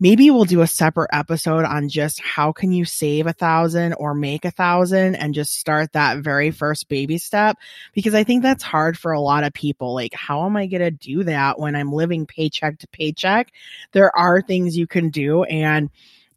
Maybe 0.00 0.30
we'll 0.30 0.44
do 0.44 0.60
a 0.60 0.66
separate 0.66 1.10
episode 1.12 1.64
on 1.64 1.88
just 1.88 2.20
how 2.22 2.52
can 2.52 2.70
you 2.70 2.84
save 2.84 3.26
a 3.26 3.32
thousand 3.32 3.94
or 3.94 4.14
make 4.14 4.44
a 4.44 4.52
thousand 4.52 5.16
and 5.16 5.34
just 5.34 5.54
start 5.54 5.92
that 5.92 6.18
very 6.18 6.52
first 6.52 6.88
baby 6.88 7.18
step 7.18 7.56
because 7.92 8.14
I 8.14 8.22
think 8.22 8.44
that's 8.44 8.62
hard 8.62 8.96
for 8.96 9.10
a 9.10 9.20
lot 9.20 9.42
of 9.42 9.52
people. 9.52 9.94
Like, 9.94 10.14
how 10.14 10.46
am 10.46 10.56
I 10.56 10.66
going 10.66 10.82
to 10.82 10.92
do 10.92 11.24
that 11.24 11.58
when 11.58 11.74
I'm 11.74 11.92
living 11.92 12.26
paycheck 12.26 12.78
to 12.78 12.88
paycheck? 12.88 13.52
There 13.90 14.16
are 14.16 14.40
things 14.40 14.78
you 14.78 14.86
can 14.86 15.10
do 15.10 15.42
and 15.42 15.90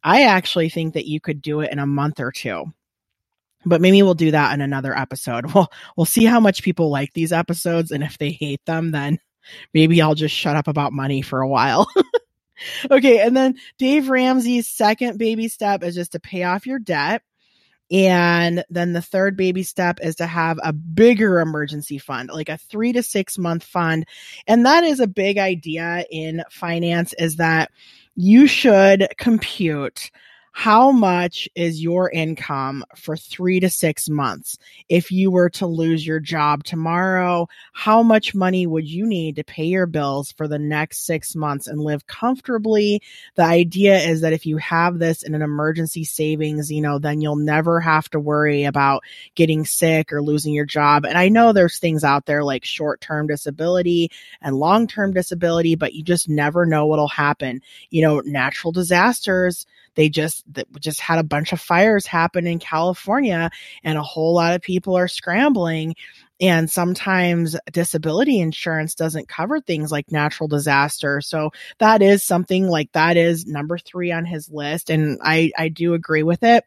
I 0.04 0.24
actually 0.24 0.70
think 0.70 0.94
that 0.94 1.08
you 1.08 1.20
could 1.20 1.42
do 1.42 1.62
it 1.62 1.72
in 1.72 1.80
a 1.80 1.86
month 1.86 2.20
or 2.20 2.32
two. 2.32 2.66
But 3.66 3.82
maybe 3.82 4.02
we'll 4.02 4.16
do 4.16 4.32
that 4.32 4.54
in 4.54 4.62
another 4.62 4.98
episode. 4.98 5.46
We'll 5.54 5.72
we'll 5.96 6.06
see 6.06 6.26
how 6.26 6.40
much 6.40 6.64
people 6.64 6.90
like 6.90 7.14
these 7.14 7.32
episodes 7.32 7.92
and 7.92 8.04
if 8.04 8.18
they 8.18 8.32
hate 8.32 8.66
them 8.66 8.92
then 8.92 9.20
maybe 9.74 10.02
I'll 10.02 10.16
just 10.16 10.36
shut 10.36 10.56
up 10.56 10.68
about 10.68 10.94
money 10.94 11.22
for 11.22 11.42
a 11.42 11.48
while. 11.48 11.88
okay, 12.92 13.20
and 13.20 13.36
then 13.36 13.56
Dave 13.78 14.10
Ramsey's 14.10 14.68
second 14.68 15.18
baby 15.18 15.48
step 15.48 15.84
is 15.84 15.96
just 15.96 16.14
to 16.14 16.20
pay 16.20 16.44
off 16.44 16.66
your 16.66 16.80
debt. 16.80 17.24
And 17.92 18.64
then 18.70 18.94
the 18.94 19.02
third 19.02 19.36
baby 19.36 19.64
step 19.64 20.00
is 20.02 20.16
to 20.18 20.26
have 20.26 20.58
a 20.64 20.72
bigger 20.72 21.42
emergency 21.42 21.98
fund, 21.98 22.30
like 22.32 22.48
a 22.48 22.58
three 22.58 22.94
to 22.94 23.04
six 23.04 23.38
month 23.38 23.64
fund. 23.64 24.06
And 24.48 24.66
that 24.66 24.86
is 24.86 25.02
a 25.02 25.08
big 25.08 25.38
idea 25.38 26.06
in 26.10 26.44
finance 26.50 27.14
is 27.20 27.36
that 27.36 27.70
you 28.16 28.48
should 28.48 29.08
compute 29.18 30.12
how 30.54 30.92
much 30.92 31.48
is 31.56 31.82
your 31.82 32.12
income 32.12 32.84
for 32.96 33.16
three 33.16 33.60
to 33.62 33.70
six 33.70 34.10
months? 34.10 34.58
If 34.90 35.12
you 35.12 35.32
were 35.32 35.50
to 35.52 35.66
lose 35.66 36.06
your 36.06 36.20
job 36.20 36.66
tomorrow, 36.66 37.48
how 37.74 38.04
much 38.04 38.36
money 38.36 38.68
would 38.68 38.88
you 38.88 39.06
need 39.06 39.38
to 39.38 39.46
pay 39.46 39.64
your 39.64 39.86
bills 39.86 40.34
for 40.34 40.50
the 40.50 40.60
next 40.60 41.06
six 41.06 41.36
months 41.36 41.68
and 41.68 41.80
live 41.80 42.06
comfortably? 42.06 43.02
The 43.36 43.44
idea 43.44 43.98
is 44.00 44.22
that 44.22 44.34
if 44.34 44.46
you 44.46 44.58
have 44.58 45.00
this 45.00 45.24
in 45.24 45.34
an 45.36 45.42
emergency 45.42 46.04
savings, 46.04 46.70
you 46.70 46.82
know, 46.82 47.00
then 47.00 47.22
you'll 47.22 47.38
never 47.38 47.80
have 47.80 48.10
to 48.10 48.20
worry 48.20 48.66
about 48.66 49.04
getting 49.36 49.66
sick 49.66 50.12
or 50.12 50.22
losing 50.22 50.54
your 50.54 50.66
job. 50.66 51.06
And 51.06 51.18
I 51.18 51.30
know 51.30 51.54
there's 51.54 51.80
things 51.80 52.04
out 52.04 52.26
there 52.26 52.44
like 52.44 52.66
short 52.66 53.00
term 53.00 53.28
disability 53.28 54.12
and 54.42 54.58
long 54.58 54.86
term 54.86 55.14
disability, 55.14 55.76
but 55.76 55.94
you 55.94 56.04
just 56.04 56.28
never 56.28 56.66
know 56.66 56.88
what'll 56.88 57.08
happen. 57.08 57.62
You 57.90 58.02
know, 58.02 58.20
natural 58.26 58.74
disasters 58.74 59.66
they 59.96 60.10
just 60.10 60.44
just 60.80 61.00
had 61.02 61.20
a 61.20 61.24
bunch 61.24 61.54
of 61.54 61.60
fires 61.62 62.06
happen 62.06 62.48
in 62.48 62.60
California 62.60 63.50
and 63.84 63.98
a 63.98 64.04
whole 64.04 64.34
lot 64.34 64.54
of 64.56 64.62
people 64.62 64.98
are 64.98 65.08
scrambling 65.08 65.96
And 66.42 66.72
sometimes 66.72 67.56
disability 67.72 68.40
insurance 68.40 68.96
doesn't 68.96 69.28
cover 69.28 69.60
things 69.60 69.92
like 69.92 70.12
natural 70.12 70.48
disaster. 70.48 71.22
So 71.22 71.52
that 71.78 72.02
is 72.02 72.24
something 72.24 72.68
like 72.68 72.92
that 72.94 73.16
is 73.16 73.46
number 73.46 73.78
three 73.78 74.12
on 74.12 74.26
his 74.26 74.50
list. 74.50 74.90
And 74.90 75.20
I, 75.24 75.52
I 75.56 75.70
do 75.70 75.94
agree 75.94 76.24
with 76.24 76.42
it. 76.42 76.66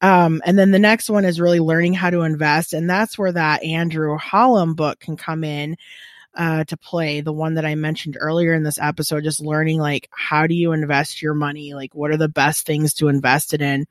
Um, 0.00 0.40
and 0.46 0.56
then 0.58 0.70
the 0.70 0.78
next 0.78 1.10
one 1.10 1.24
is 1.24 1.40
really 1.40 1.60
learning 1.60 1.94
how 1.94 2.10
to 2.10 2.22
invest. 2.22 2.72
And 2.72 2.88
that's 2.88 3.18
where 3.18 3.32
that 3.32 3.64
Andrew 3.64 4.16
Hallam 4.16 4.74
book 4.74 5.00
can 5.00 5.16
come 5.16 5.42
in 5.42 5.76
uh, 6.34 6.64
to 6.64 6.76
play. 6.76 7.20
The 7.20 7.32
one 7.32 7.54
that 7.54 7.64
I 7.64 7.74
mentioned 7.74 8.16
earlier 8.18 8.54
in 8.54 8.62
this 8.62 8.78
episode, 8.78 9.24
just 9.24 9.40
learning 9.40 9.78
like 9.80 10.08
how 10.12 10.46
do 10.46 10.54
you 10.54 10.72
invest 10.72 11.22
your 11.22 11.34
money? 11.34 11.74
Like 11.74 11.94
what 11.94 12.10
are 12.10 12.16
the 12.16 12.28
best 12.28 12.66
things 12.66 12.94
to 12.94 13.08
invest 13.08 13.54
it 13.54 13.62
in? 13.62 13.86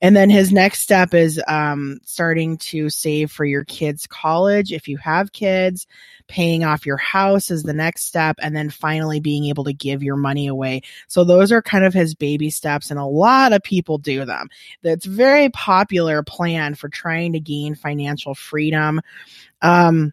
And 0.00 0.14
then 0.14 0.30
his 0.30 0.52
next 0.52 0.80
step 0.82 1.12
is 1.12 1.42
um, 1.48 1.98
starting 2.04 2.58
to 2.58 2.88
save 2.88 3.32
for 3.32 3.44
your 3.44 3.64
kids' 3.64 4.06
college. 4.06 4.72
If 4.72 4.86
you 4.86 4.96
have 4.98 5.32
kids, 5.32 5.88
paying 6.28 6.62
off 6.62 6.86
your 6.86 6.98
house 6.98 7.50
is 7.50 7.64
the 7.64 7.72
next 7.72 8.04
step. 8.04 8.36
And 8.40 8.54
then 8.54 8.70
finally 8.70 9.18
being 9.18 9.46
able 9.46 9.64
to 9.64 9.72
give 9.72 10.04
your 10.04 10.16
money 10.16 10.46
away. 10.46 10.82
So 11.08 11.24
those 11.24 11.50
are 11.50 11.62
kind 11.62 11.84
of 11.84 11.94
his 11.94 12.14
baby 12.14 12.50
steps. 12.50 12.90
And 12.92 13.00
a 13.00 13.04
lot 13.04 13.52
of 13.52 13.62
people 13.64 13.98
do 13.98 14.24
them. 14.24 14.48
That's 14.82 15.04
very 15.04 15.48
popular 15.48 16.22
plan 16.22 16.76
for 16.76 16.88
trying 16.88 17.32
to 17.32 17.40
gain 17.40 17.74
financial 17.74 18.36
freedom. 18.36 19.00
Um, 19.62 20.12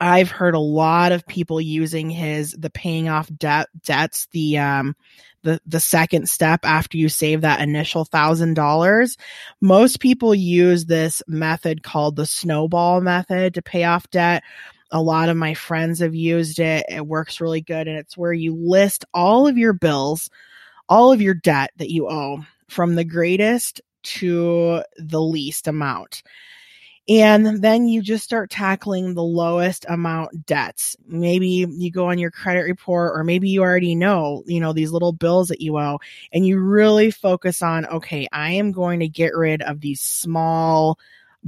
I've 0.00 0.30
heard 0.30 0.54
a 0.54 0.60
lot 0.60 1.12
of 1.12 1.26
people 1.26 1.60
using 1.60 2.10
his 2.10 2.52
the 2.52 2.70
paying 2.70 3.08
off 3.08 3.30
debt 3.36 3.68
debts 3.84 4.28
the 4.32 4.58
um 4.58 4.94
the 5.42 5.60
the 5.66 5.80
second 5.80 6.28
step 6.28 6.60
after 6.64 6.98
you 6.98 7.08
save 7.08 7.40
that 7.40 7.60
initial 7.60 8.04
thousand 8.04 8.54
dollars. 8.54 9.16
Most 9.60 10.00
people 10.00 10.34
use 10.34 10.84
this 10.84 11.22
method 11.26 11.82
called 11.82 12.16
the 12.16 12.26
snowball 12.26 13.00
method 13.00 13.54
to 13.54 13.62
pay 13.62 13.84
off 13.84 14.10
debt. 14.10 14.42
A 14.90 15.00
lot 15.00 15.28
of 15.28 15.36
my 15.36 15.54
friends 15.54 16.00
have 16.00 16.14
used 16.14 16.58
it. 16.58 16.84
It 16.88 17.06
works 17.06 17.40
really 17.40 17.60
good 17.60 17.88
and 17.88 17.96
it's 17.96 18.16
where 18.16 18.32
you 18.32 18.54
list 18.54 19.04
all 19.14 19.48
of 19.48 19.56
your 19.56 19.72
bills, 19.72 20.28
all 20.88 21.12
of 21.12 21.22
your 21.22 21.34
debt 21.34 21.70
that 21.78 21.90
you 21.90 22.08
owe 22.08 22.44
from 22.68 22.94
the 22.94 23.04
greatest 23.04 23.80
to 24.02 24.82
the 24.98 25.20
least 25.20 25.66
amount. 25.66 26.22
And 27.08 27.62
then 27.62 27.86
you 27.86 28.02
just 28.02 28.24
start 28.24 28.50
tackling 28.50 29.14
the 29.14 29.22
lowest 29.22 29.86
amount 29.88 30.44
debts. 30.44 30.96
Maybe 31.06 31.66
you 31.68 31.90
go 31.90 32.10
on 32.10 32.18
your 32.18 32.32
credit 32.32 32.62
report, 32.62 33.12
or 33.14 33.22
maybe 33.22 33.48
you 33.48 33.62
already 33.62 33.94
know, 33.94 34.42
you 34.46 34.60
know, 34.60 34.72
these 34.72 34.90
little 34.90 35.12
bills 35.12 35.48
that 35.48 35.60
you 35.60 35.78
owe, 35.78 36.00
and 36.32 36.44
you 36.44 36.58
really 36.58 37.12
focus 37.12 37.62
on, 37.62 37.86
okay, 37.86 38.26
I 38.32 38.52
am 38.52 38.72
going 38.72 39.00
to 39.00 39.08
get 39.08 39.36
rid 39.36 39.62
of 39.62 39.80
these 39.80 40.00
small 40.00 40.98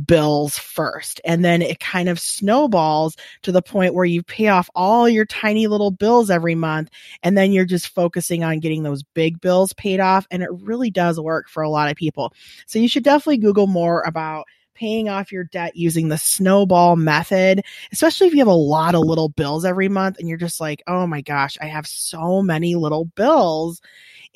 bills 0.07 0.57
first. 0.57 1.21
And 1.25 1.45
then 1.45 1.61
it 1.61 1.81
kind 1.81 2.09
of 2.09 2.21
snowballs 2.21 3.17
to 3.43 3.51
the 3.51 3.63
point 3.63 3.95
where 3.95 4.05
you 4.05 4.23
pay 4.23 4.47
off 4.47 4.71
all 4.77 5.09
your 5.09 5.25
tiny 5.25 5.67
little 5.67 5.91
bills 5.91 6.31
every 6.31 6.55
month. 6.55 6.91
And 7.25 7.37
then 7.37 7.51
you're 7.51 7.65
just 7.65 7.89
focusing 7.89 8.45
on 8.45 8.61
getting 8.61 8.85
those 8.85 9.03
big 9.03 9.41
bills 9.41 9.73
paid 9.73 9.99
off. 9.99 10.25
And 10.31 10.45
it 10.45 10.51
really 10.53 10.91
does 10.91 11.19
work 11.19 11.49
for 11.49 11.65
a 11.65 11.71
lot 11.71 11.91
of 11.91 11.97
people. 11.97 12.33
So 12.67 12.79
you 12.79 12.87
should 12.87 13.03
definitely 13.03 13.39
Google 13.39 13.67
more 13.67 14.03
about 14.03 14.47
paying 14.79 15.09
off 15.09 15.33
your 15.33 15.45
debt 15.45 15.77
using 15.77 16.09
the 16.09 16.19
snowball 16.19 16.97
method, 16.97 17.63
especially 17.93 18.27
if 18.27 18.33
you 18.33 18.39
have 18.39 18.47
a 18.47 18.53
lot 18.53 18.95
of 18.95 19.03
little 19.03 19.29
bills 19.29 19.65
every 19.65 19.89
month 19.89 20.19
and 20.19 20.29
you're 20.29 20.39
just 20.39 20.61
like, 20.61 20.83
oh 20.87 21.07
my 21.07 21.21
gosh, 21.21 21.59
I 21.61 21.67
have 21.67 21.87
so 21.87 22.43
many 22.43 22.77
little 22.77 23.07
bills. 23.07 23.81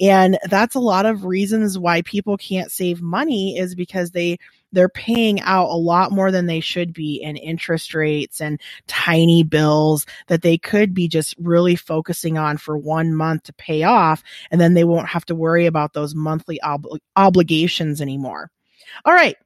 And 0.00 0.38
that's 0.48 0.74
a 0.74 0.80
lot 0.80 1.06
of 1.06 1.24
reasons 1.24 1.78
why 1.78 2.02
people 2.02 2.36
can't 2.36 2.72
save 2.72 3.00
money 3.02 3.58
is 3.58 3.74
because 3.74 4.10
they 4.10 4.38
they're 4.72 4.88
paying 4.88 5.38
out 5.42 5.68
a 5.68 5.76
lot 5.76 6.12
more 6.12 6.30
than 6.30 6.46
they 6.46 6.60
should 6.60 6.94
be 6.94 7.22
in 7.22 7.36
interest 7.36 7.92
rates 7.92 8.40
and 8.40 8.58
tiny 8.86 9.42
bills 9.42 10.06
that 10.28 10.40
they 10.40 10.56
could 10.56 10.94
be 10.94 11.08
just 11.08 11.34
really 11.38 11.76
focusing 11.76 12.38
on 12.38 12.56
for 12.56 12.76
one 12.76 13.14
month 13.14 13.42
to 13.42 13.52
pay 13.52 13.82
off 13.82 14.22
and 14.50 14.58
then 14.60 14.72
they 14.72 14.84
won't 14.84 15.08
have 15.08 15.26
to 15.26 15.34
worry 15.34 15.66
about 15.66 15.92
those 15.92 16.14
monthly 16.14 16.60
ob- 16.62 16.86
obligations 17.16 18.00
anymore. 18.00 18.50
All 19.04 19.12
right, 19.12 19.36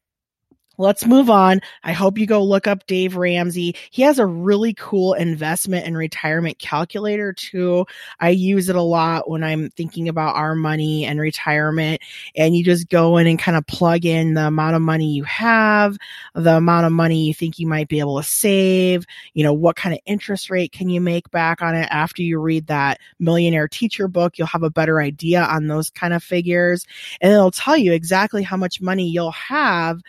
Let's 0.78 1.06
move 1.06 1.30
on. 1.30 1.60
I 1.84 1.92
hope 1.92 2.18
you 2.18 2.26
go 2.26 2.44
look 2.44 2.66
up 2.66 2.86
Dave 2.86 3.16
Ramsey. 3.16 3.74
He 3.90 4.02
has 4.02 4.18
a 4.18 4.26
really 4.26 4.74
cool 4.74 5.14
investment 5.14 5.86
and 5.86 5.96
retirement 5.96 6.58
calculator 6.58 7.32
too. 7.32 7.86
I 8.20 8.30
use 8.30 8.68
it 8.68 8.76
a 8.76 8.82
lot 8.82 9.30
when 9.30 9.42
I'm 9.42 9.70
thinking 9.70 10.06
about 10.08 10.36
our 10.36 10.54
money 10.54 11.06
and 11.06 11.18
retirement. 11.18 12.02
And 12.36 12.54
you 12.54 12.62
just 12.62 12.90
go 12.90 13.16
in 13.16 13.26
and 13.26 13.38
kind 13.38 13.56
of 13.56 13.66
plug 13.66 14.04
in 14.04 14.34
the 14.34 14.48
amount 14.48 14.76
of 14.76 14.82
money 14.82 15.12
you 15.14 15.24
have, 15.24 15.96
the 16.34 16.56
amount 16.56 16.84
of 16.84 16.92
money 16.92 17.24
you 17.26 17.32
think 17.32 17.58
you 17.58 17.66
might 17.66 17.88
be 17.88 17.98
able 18.00 18.18
to 18.18 18.28
save, 18.28 19.06
you 19.32 19.42
know, 19.42 19.54
what 19.54 19.76
kind 19.76 19.94
of 19.94 20.00
interest 20.04 20.50
rate 20.50 20.72
can 20.72 20.90
you 20.90 21.00
make 21.00 21.30
back 21.30 21.62
on 21.62 21.74
it 21.74 21.88
after 21.90 22.20
you 22.20 22.38
read 22.38 22.66
that 22.66 22.98
millionaire 23.18 23.68
teacher 23.68 24.08
book. 24.08 24.36
You'll 24.36 24.46
have 24.48 24.62
a 24.62 24.70
better 24.70 25.00
idea 25.00 25.42
on 25.42 25.68
those 25.68 25.88
kind 25.88 26.12
of 26.12 26.22
figures. 26.22 26.86
And 27.22 27.32
it'll 27.32 27.50
tell 27.50 27.78
you 27.78 27.94
exactly 27.94 28.42
how 28.42 28.58
much 28.58 28.82
money 28.82 29.08
you'll 29.08 29.30
have 29.32 30.02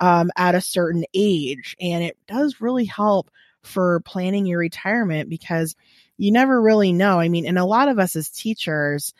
um, 0.00 0.30
at 0.36 0.54
a 0.54 0.60
certain 0.60 1.04
age. 1.14 1.76
And 1.80 2.02
it 2.02 2.16
does 2.26 2.60
really 2.60 2.84
help 2.84 3.30
for 3.62 4.00
planning 4.00 4.46
your 4.46 4.58
retirement 4.58 5.28
because 5.28 5.74
you 6.16 6.30
never 6.30 6.60
really 6.60 6.92
know. 6.92 7.18
I 7.18 7.28
mean, 7.28 7.46
and 7.46 7.58
a 7.58 7.64
lot 7.64 7.88
of 7.88 7.98
us 7.98 8.14
as 8.16 8.28
teachers, 8.28 9.14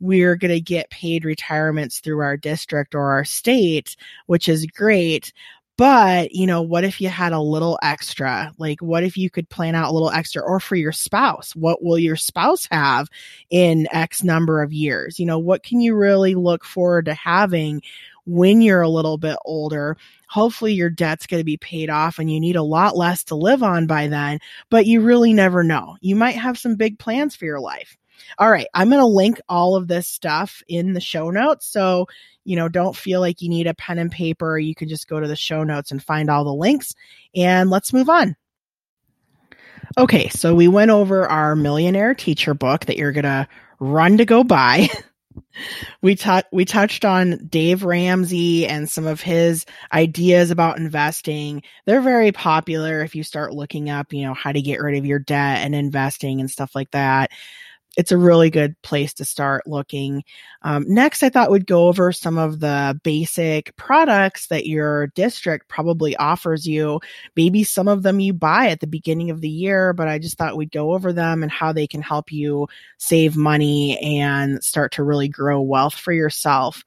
we're 0.00 0.36
going 0.36 0.52
to 0.52 0.60
get 0.60 0.90
paid 0.90 1.24
retirements 1.24 2.00
through 2.00 2.20
our 2.20 2.36
district 2.36 2.94
or 2.94 3.10
our 3.12 3.24
state, 3.24 3.96
which 4.26 4.48
is 4.48 4.66
great. 4.66 5.32
But, 5.76 6.32
you 6.32 6.46
know, 6.46 6.62
what 6.62 6.82
if 6.82 7.00
you 7.00 7.08
had 7.08 7.32
a 7.32 7.40
little 7.40 7.78
extra? 7.82 8.52
Like, 8.58 8.80
what 8.80 9.04
if 9.04 9.16
you 9.16 9.30
could 9.30 9.48
plan 9.48 9.76
out 9.76 9.90
a 9.90 9.92
little 9.92 10.10
extra 10.10 10.42
or 10.42 10.58
for 10.58 10.74
your 10.74 10.90
spouse? 10.90 11.54
What 11.54 11.84
will 11.84 11.98
your 11.98 12.16
spouse 12.16 12.66
have 12.72 13.08
in 13.48 13.86
X 13.92 14.24
number 14.24 14.60
of 14.60 14.72
years? 14.72 15.20
You 15.20 15.26
know, 15.26 15.38
what 15.38 15.62
can 15.62 15.80
you 15.80 15.94
really 15.94 16.34
look 16.34 16.64
forward 16.64 17.04
to 17.04 17.14
having 17.14 17.82
when 18.28 18.60
you're 18.60 18.82
a 18.82 18.88
little 18.88 19.18
bit 19.18 19.36
older. 19.44 19.96
Hopefully 20.28 20.74
your 20.74 20.90
debt's 20.90 21.26
going 21.26 21.40
to 21.40 21.44
be 21.44 21.56
paid 21.56 21.90
off 21.90 22.18
and 22.18 22.30
you 22.30 22.38
need 22.40 22.56
a 22.56 22.62
lot 22.62 22.96
less 22.96 23.24
to 23.24 23.34
live 23.34 23.62
on 23.62 23.86
by 23.86 24.08
then, 24.08 24.38
but 24.70 24.86
you 24.86 25.00
really 25.00 25.32
never 25.32 25.64
know. 25.64 25.96
You 26.00 26.16
might 26.16 26.36
have 26.36 26.58
some 26.58 26.76
big 26.76 26.98
plans 26.98 27.34
for 27.34 27.44
your 27.44 27.60
life. 27.60 27.96
All 28.38 28.50
right. 28.50 28.66
I'm 28.74 28.90
going 28.90 29.00
to 29.00 29.06
link 29.06 29.40
all 29.48 29.76
of 29.76 29.88
this 29.88 30.06
stuff 30.06 30.62
in 30.68 30.92
the 30.92 31.00
show 31.00 31.30
notes. 31.30 31.66
So, 31.66 32.08
you 32.44 32.56
know, 32.56 32.68
don't 32.68 32.96
feel 32.96 33.20
like 33.20 33.40
you 33.40 33.48
need 33.48 33.66
a 33.66 33.74
pen 33.74 33.98
and 33.98 34.10
paper. 34.10 34.58
You 34.58 34.74
can 34.74 34.88
just 34.88 35.08
go 35.08 35.20
to 35.20 35.28
the 35.28 35.36
show 35.36 35.64
notes 35.64 35.90
and 35.90 36.02
find 36.02 36.28
all 36.28 36.44
the 36.44 36.52
links 36.52 36.94
and 37.34 37.70
let's 37.70 37.92
move 37.92 38.08
on. 38.08 38.36
Okay. 39.96 40.28
So 40.28 40.54
we 40.54 40.68
went 40.68 40.90
over 40.90 41.26
our 41.26 41.56
millionaire 41.56 42.14
teacher 42.14 42.54
book 42.54 42.86
that 42.86 42.96
you're 42.96 43.12
going 43.12 43.24
to 43.24 43.48
run 43.80 44.18
to 44.18 44.24
go 44.24 44.44
buy. 44.44 44.88
we 46.02 46.14
taught 46.14 46.46
we 46.52 46.64
touched 46.64 47.04
on 47.04 47.46
Dave 47.48 47.84
Ramsey 47.84 48.66
and 48.66 48.88
some 48.88 49.06
of 49.06 49.20
his 49.20 49.66
ideas 49.92 50.50
about 50.50 50.78
investing. 50.78 51.62
They're 51.86 52.00
very 52.00 52.32
popular 52.32 53.02
if 53.02 53.14
you 53.14 53.22
start 53.22 53.54
looking 53.54 53.90
up, 53.90 54.12
you 54.12 54.22
know, 54.22 54.34
how 54.34 54.52
to 54.52 54.62
get 54.62 54.80
rid 54.80 54.98
of 54.98 55.06
your 55.06 55.18
debt 55.18 55.58
and 55.58 55.74
investing 55.74 56.40
and 56.40 56.50
stuff 56.50 56.74
like 56.74 56.90
that 56.92 57.30
it's 57.98 58.12
a 58.12 58.16
really 58.16 58.48
good 58.48 58.80
place 58.82 59.12
to 59.14 59.24
start 59.24 59.66
looking. 59.66 60.22
Um, 60.62 60.84
next, 60.86 61.24
I 61.24 61.30
thought 61.30 61.50
we'd 61.50 61.66
go 61.66 61.88
over 61.88 62.12
some 62.12 62.38
of 62.38 62.60
the 62.60 62.98
basic 63.02 63.74
products 63.74 64.46
that 64.46 64.66
your 64.66 65.08
district 65.08 65.66
probably 65.66 66.14
offers 66.14 66.64
you. 66.64 67.00
Maybe 67.34 67.64
some 67.64 67.88
of 67.88 68.04
them 68.04 68.20
you 68.20 68.32
buy 68.32 68.68
at 68.68 68.78
the 68.78 68.86
beginning 68.86 69.30
of 69.30 69.40
the 69.40 69.48
year, 69.48 69.92
but 69.92 70.06
I 70.06 70.20
just 70.20 70.38
thought 70.38 70.56
we'd 70.56 70.70
go 70.70 70.92
over 70.92 71.12
them 71.12 71.42
and 71.42 71.50
how 71.50 71.72
they 71.72 71.88
can 71.88 72.00
help 72.00 72.30
you 72.30 72.68
save 72.98 73.36
money 73.36 73.98
and 73.98 74.62
start 74.62 74.92
to 74.92 75.02
really 75.02 75.28
grow 75.28 75.60
wealth 75.60 75.94
for 75.94 76.12
yourself. 76.12 76.84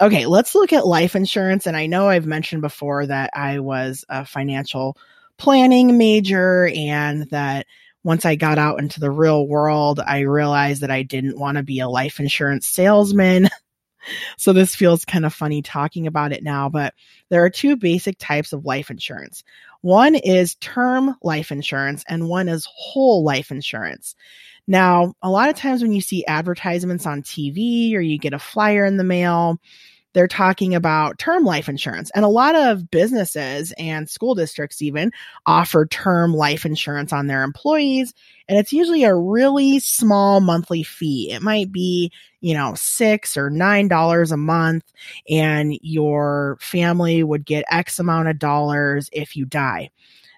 Okay, 0.00 0.24
let's 0.24 0.54
look 0.54 0.72
at 0.72 0.86
life 0.86 1.14
insurance. 1.14 1.66
And 1.66 1.76
I 1.76 1.84
know 1.84 2.08
I've 2.08 2.26
mentioned 2.26 2.62
before 2.62 3.04
that 3.04 3.28
I 3.34 3.58
was 3.58 4.02
a 4.08 4.24
financial 4.24 4.96
planning 5.36 5.98
major 5.98 6.70
and 6.74 7.28
that 7.28 7.66
once 8.04 8.24
I 8.24 8.36
got 8.36 8.58
out 8.58 8.78
into 8.78 9.00
the 9.00 9.10
real 9.10 9.46
world, 9.46 10.00
I 10.00 10.20
realized 10.20 10.82
that 10.82 10.90
I 10.90 11.02
didn't 11.02 11.38
want 11.38 11.56
to 11.56 11.62
be 11.62 11.80
a 11.80 11.88
life 11.88 12.20
insurance 12.20 12.66
salesman. 12.66 13.48
so 14.36 14.52
this 14.52 14.76
feels 14.76 15.04
kind 15.04 15.26
of 15.26 15.34
funny 15.34 15.62
talking 15.62 16.06
about 16.06 16.32
it 16.32 16.42
now, 16.42 16.68
but 16.68 16.94
there 17.28 17.44
are 17.44 17.50
two 17.50 17.76
basic 17.76 18.16
types 18.18 18.52
of 18.52 18.64
life 18.64 18.90
insurance. 18.90 19.44
One 19.80 20.14
is 20.14 20.54
term 20.56 21.16
life 21.22 21.52
insurance 21.52 22.04
and 22.08 22.28
one 22.28 22.48
is 22.48 22.68
whole 22.70 23.24
life 23.24 23.50
insurance. 23.50 24.16
Now, 24.66 25.14
a 25.22 25.30
lot 25.30 25.48
of 25.48 25.56
times 25.56 25.82
when 25.82 25.92
you 25.92 26.00
see 26.00 26.26
advertisements 26.26 27.06
on 27.06 27.22
TV 27.22 27.94
or 27.94 28.00
you 28.00 28.18
get 28.18 28.34
a 28.34 28.38
flyer 28.38 28.84
in 28.84 28.96
the 28.96 29.04
mail, 29.04 29.58
they're 30.12 30.28
talking 30.28 30.74
about 30.74 31.18
term 31.18 31.44
life 31.44 31.68
insurance. 31.68 32.10
And 32.14 32.24
a 32.24 32.28
lot 32.28 32.54
of 32.54 32.90
businesses 32.90 33.72
and 33.78 34.08
school 34.08 34.34
districts 34.34 34.82
even 34.82 35.12
offer 35.46 35.86
term 35.86 36.34
life 36.34 36.64
insurance 36.64 37.12
on 37.12 37.26
their 37.26 37.42
employees. 37.42 38.14
And 38.48 38.58
it's 38.58 38.72
usually 38.72 39.04
a 39.04 39.14
really 39.14 39.78
small 39.80 40.40
monthly 40.40 40.82
fee. 40.82 41.30
It 41.30 41.42
might 41.42 41.70
be, 41.70 42.10
you 42.40 42.54
know, 42.54 42.74
six 42.74 43.36
or 43.36 43.50
nine 43.50 43.88
dollars 43.88 44.32
a 44.32 44.36
month, 44.36 44.84
and 45.28 45.78
your 45.82 46.56
family 46.60 47.22
would 47.22 47.44
get 47.44 47.64
X 47.70 47.98
amount 47.98 48.28
of 48.28 48.38
dollars 48.38 49.10
if 49.12 49.36
you 49.36 49.44
die. 49.44 49.90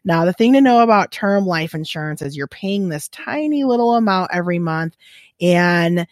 Now, 0.04 0.24
the 0.24 0.32
thing 0.32 0.54
to 0.54 0.60
know 0.60 0.82
about 0.82 1.12
term 1.12 1.46
life 1.46 1.74
insurance 1.74 2.22
is 2.22 2.36
you're 2.36 2.46
paying 2.46 2.88
this 2.88 3.08
tiny 3.08 3.64
little 3.64 3.94
amount 3.94 4.30
every 4.32 4.58
month 4.58 4.96
and 5.40 6.06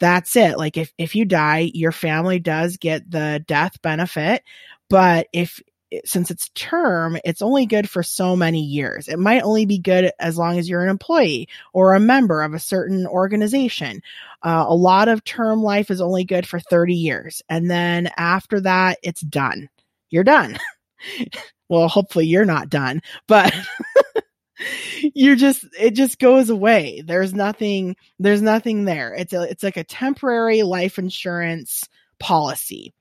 that's 0.00 0.36
it. 0.36 0.58
Like 0.58 0.76
if, 0.76 0.92
if 0.98 1.14
you 1.14 1.24
die, 1.24 1.70
your 1.74 1.92
family 1.92 2.38
does 2.38 2.76
get 2.76 3.10
the 3.10 3.44
death 3.46 3.80
benefit. 3.82 4.42
But 4.88 5.28
if, 5.32 5.60
since 6.04 6.30
it's 6.30 6.48
term, 6.50 7.16
it's 7.24 7.42
only 7.42 7.66
good 7.66 7.88
for 7.88 8.02
so 8.02 8.36
many 8.36 8.60
years. 8.60 9.08
It 9.08 9.18
might 9.18 9.42
only 9.42 9.66
be 9.66 9.78
good 9.78 10.10
as 10.18 10.36
long 10.36 10.58
as 10.58 10.68
you're 10.68 10.82
an 10.82 10.90
employee 10.90 11.48
or 11.72 11.94
a 11.94 12.00
member 12.00 12.42
of 12.42 12.54
a 12.54 12.58
certain 12.58 13.06
organization. 13.06 14.02
Uh, 14.42 14.64
a 14.68 14.74
lot 14.74 15.08
of 15.08 15.24
term 15.24 15.62
life 15.62 15.90
is 15.90 16.00
only 16.00 16.24
good 16.24 16.46
for 16.46 16.58
30 16.60 16.94
years. 16.94 17.42
And 17.48 17.70
then 17.70 18.10
after 18.16 18.60
that, 18.60 18.98
it's 19.02 19.20
done. 19.20 19.68
You're 20.10 20.24
done. 20.24 20.58
well, 21.68 21.88
hopefully 21.88 22.26
you're 22.26 22.44
not 22.44 22.68
done, 22.68 23.00
but 23.26 23.54
you're 25.14 25.36
just 25.36 25.64
it 25.78 25.92
just 25.92 26.18
goes 26.18 26.50
away. 26.50 27.02
There's 27.04 27.34
nothing 27.34 27.96
there's 28.18 28.42
nothing 28.42 28.84
there. 28.84 29.14
It's 29.14 29.32
a 29.32 29.42
it's 29.42 29.62
like 29.62 29.76
a 29.76 29.84
temporary 29.84 30.62
life 30.62 30.98
insurance 30.98 31.84
policy. 32.18 32.94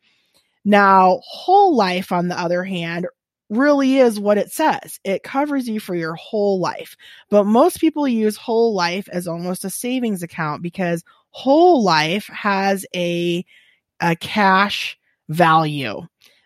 Now, 0.63 1.19
whole 1.23 1.75
life 1.75 2.11
on 2.11 2.27
the 2.27 2.39
other 2.39 2.63
hand 2.63 3.07
really 3.49 3.97
is 3.97 4.19
what 4.19 4.37
it 4.37 4.51
says. 4.51 4.99
It 5.03 5.23
covers 5.23 5.69
you 5.69 5.79
for 5.79 5.95
your 5.95 6.15
whole 6.15 6.59
life. 6.59 6.97
But 7.29 7.43
most 7.45 7.79
people 7.79 8.07
use 8.07 8.35
whole 8.35 8.73
life 8.73 9.07
as 9.11 9.27
almost 9.27 9.63
a 9.63 9.69
savings 9.69 10.23
account 10.23 10.63
because 10.63 11.03
whole 11.29 11.83
life 11.83 12.27
has 12.27 12.85
a 12.95 13.45
a 14.01 14.15
cash 14.15 14.97
value 15.29 16.01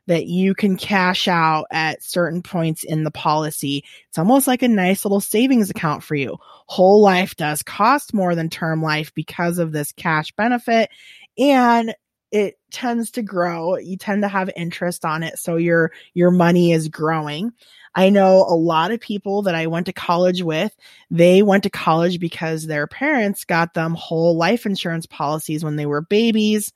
that 0.10 0.26
you 0.26 0.56
can 0.56 0.76
cash 0.76 1.28
out 1.28 1.68
at 1.72 2.04
certain 2.04 2.42
points 2.42 2.84
in 2.84 3.04
the 3.04 3.12
policy. 3.12 3.86
It's 4.08 4.18
almost 4.18 4.48
like 4.48 4.64
a 4.64 4.68
nice 4.68 5.06
little 5.06 5.22
savings 5.22 5.70
account 5.70 6.02
for 6.02 6.16
you. 6.16 6.38
Whole 6.66 7.00
life 7.00 7.36
does 7.36 7.62
cost 7.62 8.12
more 8.12 8.34
than 8.34 8.50
term 8.50 8.82
life 8.82 9.14
because 9.14 9.60
of 9.60 9.72
this 9.72 9.92
cash 9.92 10.32
benefit 10.32 10.90
and 11.38 11.94
it 12.32 12.60
tends 12.72 13.12
to 13.12 13.22
grow. 13.22 13.78
You 13.78 13.98
tend 13.98 14.24
to 14.24 14.28
have 14.28 14.50
interest 14.56 15.06
on 15.06 15.24
it. 15.24 15.40
So 15.40 15.56
your, 15.56 15.92
your 16.14 16.32
money 16.32 16.72
is 16.72 16.88
growing. 16.88 17.54
I 17.96 18.10
know 18.10 18.46
a 18.48 18.56
lot 18.56 18.92
of 18.92 19.00
people 19.00 19.42
that 19.44 19.56
I 19.56 19.68
went 19.68 19.88
to 19.88 19.94
college 19.94 20.44
with, 20.44 20.76
they 21.10 21.42
went 21.42 21.64
to 21.64 21.70
college 21.70 22.20
because 22.20 22.68
their 22.68 22.86
parents 22.86 23.44
got 23.44 23.74
them 23.74 23.96
whole 23.96 24.38
life 24.38 24.66
insurance 24.66 25.08
policies 25.08 25.64
when 25.64 25.76
they 25.76 25.88
were 25.88 26.02
babies 26.02 26.72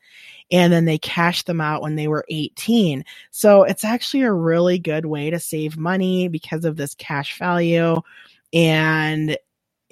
and 0.51 0.73
then 0.73 0.85
they 0.85 0.97
cashed 0.97 1.45
them 1.45 1.61
out 1.61 1.81
when 1.81 1.95
they 1.95 2.07
were 2.07 2.25
18. 2.29 3.05
So 3.31 3.63
it's 3.63 3.83
actually 3.83 4.23
a 4.23 4.33
really 4.33 4.79
good 4.79 5.05
way 5.05 5.29
to 5.29 5.39
save 5.39 5.77
money 5.77 6.27
because 6.29 6.65
of 6.65 6.77
this 6.77 6.95
cash 6.95 7.37
value. 7.37 8.01
And 8.51 9.37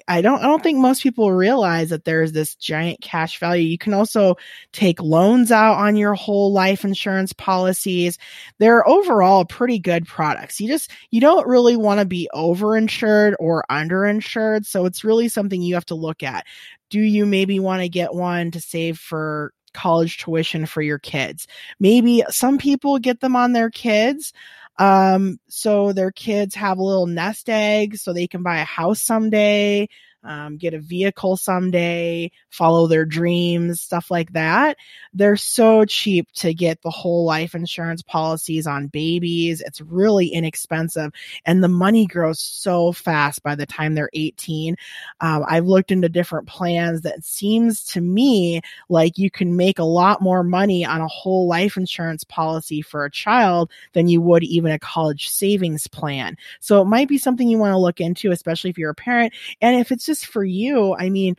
I 0.08 0.22
don't 0.22 0.40
I 0.40 0.46
don't 0.46 0.62
think 0.62 0.78
most 0.78 1.02
people 1.02 1.32
realize 1.32 1.90
that 1.90 2.04
there's 2.04 2.32
this 2.32 2.54
giant 2.54 3.00
cash 3.00 3.38
value. 3.38 3.68
You 3.68 3.78
can 3.78 3.94
also 3.94 4.36
take 4.72 5.00
loans 5.00 5.50
out 5.50 5.74
on 5.76 5.96
your 5.96 6.14
whole 6.14 6.52
life 6.52 6.84
insurance 6.84 7.32
policies. 7.32 8.18
They're 8.58 8.86
overall 8.88 9.44
pretty 9.44 9.78
good 9.78 10.06
products. 10.06 10.60
You 10.60 10.68
just 10.68 10.90
you 11.10 11.20
don't 11.20 11.46
really 11.46 11.76
want 11.76 12.00
to 12.00 12.06
be 12.06 12.28
overinsured 12.34 13.34
or 13.38 13.64
underinsured, 13.70 14.66
so 14.66 14.86
it's 14.86 15.04
really 15.04 15.28
something 15.28 15.62
you 15.62 15.74
have 15.74 15.86
to 15.86 15.94
look 15.94 16.22
at. 16.22 16.46
Do 16.90 17.00
you 17.00 17.24
maybe 17.26 17.58
want 17.60 17.82
to 17.82 17.88
get 17.88 18.14
one 18.14 18.50
to 18.50 18.60
save 18.60 18.98
for 18.98 19.52
college 19.72 20.18
tuition 20.18 20.66
for 20.66 20.82
your 20.82 20.98
kids? 20.98 21.46
Maybe 21.80 22.22
some 22.28 22.58
people 22.58 22.98
get 22.98 23.20
them 23.20 23.36
on 23.36 23.52
their 23.52 23.70
kids. 23.70 24.32
Um, 24.78 25.38
so 25.48 25.92
their 25.92 26.10
kids 26.10 26.54
have 26.54 26.78
a 26.78 26.82
little 26.82 27.06
nest 27.06 27.48
egg 27.48 27.96
so 27.96 28.12
they 28.12 28.26
can 28.26 28.42
buy 28.42 28.58
a 28.60 28.64
house 28.64 29.02
someday 29.02 29.88
um, 30.24 30.56
get 30.56 30.74
a 30.74 30.78
vehicle 30.78 31.36
someday, 31.36 32.30
follow 32.50 32.86
their 32.86 33.04
dreams, 33.04 33.80
stuff 33.80 34.10
like 34.10 34.32
that. 34.32 34.76
They're 35.14 35.36
so 35.36 35.84
cheap 35.84 36.30
to 36.34 36.54
get 36.54 36.82
the 36.82 36.90
whole 36.90 37.24
life 37.24 37.54
insurance 37.54 38.02
policies 38.02 38.66
on 38.66 38.86
babies. 38.86 39.60
It's 39.60 39.80
really 39.80 40.28
inexpensive 40.28 41.12
and 41.44 41.62
the 41.62 41.68
money 41.68 42.06
grows 42.06 42.40
so 42.40 42.92
fast 42.92 43.42
by 43.42 43.54
the 43.54 43.66
time 43.66 43.94
they're 43.94 44.10
18. 44.12 44.76
Um, 45.20 45.44
I've 45.46 45.66
looked 45.66 45.90
into 45.90 46.08
different 46.08 46.48
plans 46.48 47.02
that 47.02 47.24
seems 47.24 47.84
to 47.86 48.00
me 48.00 48.60
like 48.88 49.18
you 49.18 49.30
can 49.30 49.56
make 49.56 49.78
a 49.78 49.84
lot 49.84 50.22
more 50.22 50.42
money 50.42 50.84
on 50.84 51.00
a 51.00 51.08
whole 51.08 51.46
life 51.46 51.76
insurance 51.76 52.24
policy 52.24 52.82
for 52.82 53.04
a 53.04 53.10
child 53.10 53.70
than 53.92 54.08
you 54.08 54.20
would 54.20 54.44
even 54.44 54.72
a 54.72 54.78
college 54.78 55.28
savings 55.28 55.86
plan. 55.86 56.36
So 56.60 56.80
it 56.80 56.86
might 56.86 57.08
be 57.08 57.18
something 57.18 57.48
you 57.48 57.58
want 57.58 57.72
to 57.72 57.78
look 57.78 58.00
into, 58.00 58.30
especially 58.30 58.70
if 58.70 58.78
you're 58.78 58.90
a 58.90 58.94
parent. 58.94 59.32
And 59.60 59.80
if 59.80 59.92
it's 59.92 60.06
just 60.12 60.26
for 60.26 60.44
you, 60.44 60.94
I 60.94 61.08
mean, 61.08 61.36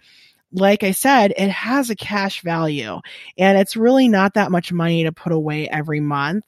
like 0.52 0.84
I 0.84 0.92
said, 0.92 1.34
it 1.38 1.50
has 1.50 1.90
a 1.90 1.96
cash 1.96 2.42
value 2.42 3.00
and 3.38 3.58
it's 3.58 3.76
really 3.76 4.08
not 4.08 4.34
that 4.36 4.52
much 4.52 4.72
money 4.72 5.04
to 5.04 5.12
put 5.12 5.32
away 5.32 5.70
every 5.70 6.00
month. 6.00 6.46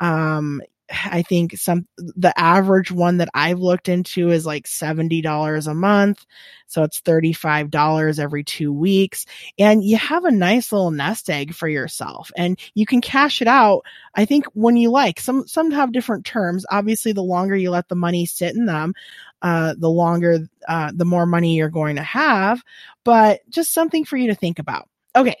Um, 0.00 0.62
I 0.88 1.22
think 1.22 1.56
some 1.58 1.88
the 1.98 2.32
average 2.38 2.92
one 2.92 3.16
that 3.16 3.28
I've 3.34 3.58
looked 3.58 3.88
into 3.88 4.30
is 4.30 4.46
like 4.46 4.66
$70 4.66 5.66
a 5.66 5.74
month. 5.74 6.24
So 6.68 6.84
it's 6.84 7.00
$35 7.00 8.20
every 8.20 8.44
2 8.44 8.72
weeks 8.72 9.26
and 9.58 9.82
you 9.82 9.96
have 9.96 10.24
a 10.24 10.30
nice 10.30 10.70
little 10.70 10.92
nest 10.92 11.28
egg 11.28 11.54
for 11.54 11.66
yourself 11.66 12.30
and 12.36 12.56
you 12.74 12.86
can 12.86 13.00
cash 13.00 13.42
it 13.42 13.48
out 13.48 13.82
I 14.14 14.26
think 14.26 14.44
when 14.54 14.76
you 14.76 14.90
like. 14.90 15.18
Some 15.18 15.46
some 15.48 15.72
have 15.72 15.92
different 15.92 16.24
terms. 16.24 16.64
Obviously 16.70 17.12
the 17.12 17.22
longer 17.22 17.56
you 17.56 17.70
let 17.70 17.88
the 17.88 17.96
money 17.96 18.24
sit 18.24 18.54
in 18.54 18.66
them, 18.66 18.94
uh 19.42 19.74
the 19.78 19.90
longer 19.90 20.48
uh 20.68 20.92
the 20.94 21.04
more 21.04 21.26
money 21.26 21.56
you're 21.56 21.68
going 21.68 21.96
to 21.96 22.02
have, 22.02 22.62
but 23.04 23.40
just 23.50 23.72
something 23.72 24.04
for 24.04 24.16
you 24.16 24.28
to 24.28 24.34
think 24.34 24.58
about. 24.58 24.88
Okay. 25.14 25.36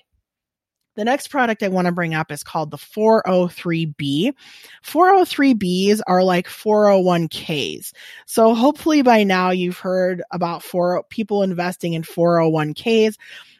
The 0.96 1.04
next 1.04 1.28
product 1.28 1.62
I 1.62 1.68
want 1.68 1.86
to 1.86 1.92
bring 1.92 2.14
up 2.14 2.32
is 2.32 2.42
called 2.42 2.70
the 2.70 2.78
403B. 2.78 4.32
403Bs 4.82 6.00
are 6.06 6.24
like 6.24 6.48
401ks. 6.48 7.92
So 8.24 8.54
hopefully 8.54 9.02
by 9.02 9.22
now 9.22 9.50
you've 9.50 9.78
heard 9.78 10.22
about 10.30 10.62
four 10.62 11.04
people 11.10 11.42
investing 11.42 11.92
in 11.92 12.02
401ks 12.02 13.16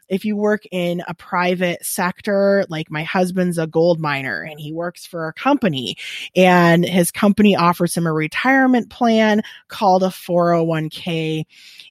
if 0.08 0.24
you 0.24 0.36
work 0.36 0.62
in 0.70 1.02
a 1.08 1.14
private 1.14 1.84
sector, 1.84 2.64
like 2.68 2.90
my 2.90 3.02
husband's 3.02 3.58
a 3.58 3.66
gold 3.66 4.00
miner 4.00 4.42
and 4.42 4.60
he 4.60 4.72
works 4.72 5.06
for 5.06 5.28
a 5.28 5.32
company 5.32 5.96
and 6.34 6.84
his 6.84 7.10
company 7.10 7.56
offers 7.56 7.96
him 7.96 8.06
a 8.06 8.12
retirement 8.12 8.90
plan 8.90 9.42
called 9.68 10.02
a 10.02 10.08
401k 10.08 11.44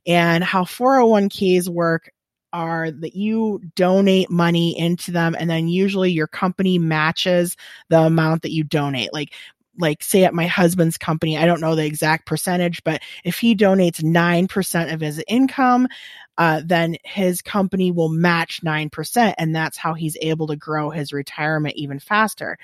and 0.06 0.43
how 0.43 0.63
401ks 0.63 1.67
work 1.67 2.12
are 2.54 2.89
that 2.89 3.15
you 3.15 3.62
donate 3.75 4.30
money 4.30 4.78
into 4.80 5.12
them 5.12 5.36
and 5.38 5.49
then 5.49 5.67
usually 5.67 6.12
your 6.12 6.28
company 6.28 6.80
matches 6.80 7.58
the 7.89 7.99
amount 7.99 8.43
that 8.43 8.54
you 8.54 8.63
donate. 8.63 9.12
Like 9.12 9.34
like 9.78 10.04
say 10.04 10.23
at 10.23 10.34
my 10.34 10.47
husband's 10.47 10.97
company, 10.97 11.38
I 11.38 11.45
don't 11.45 11.62
know 11.62 11.75
the 11.75 11.86
exact 11.86 12.25
percentage, 12.25 12.84
but 12.84 13.01
if 13.23 13.38
he 13.38 13.56
donates 13.56 14.01
9% 14.01 14.93
of 14.93 15.01
his 15.01 15.21
income, 15.28 15.88
uh, 16.38 16.62
then 16.65 16.98
his 17.04 17.41
company 17.41 17.91
will 17.91 18.10
match 18.10 18.62
9%. 18.63 19.34
And 19.38 19.56
that's 19.56 19.78
how 19.78 19.93
he's 19.93 20.17
able 20.21 20.48
to 20.48 20.56
grow 20.56 20.89
his 20.89 21.13
retirement 21.13 21.76
even 21.76 22.00
faster. 22.00 22.58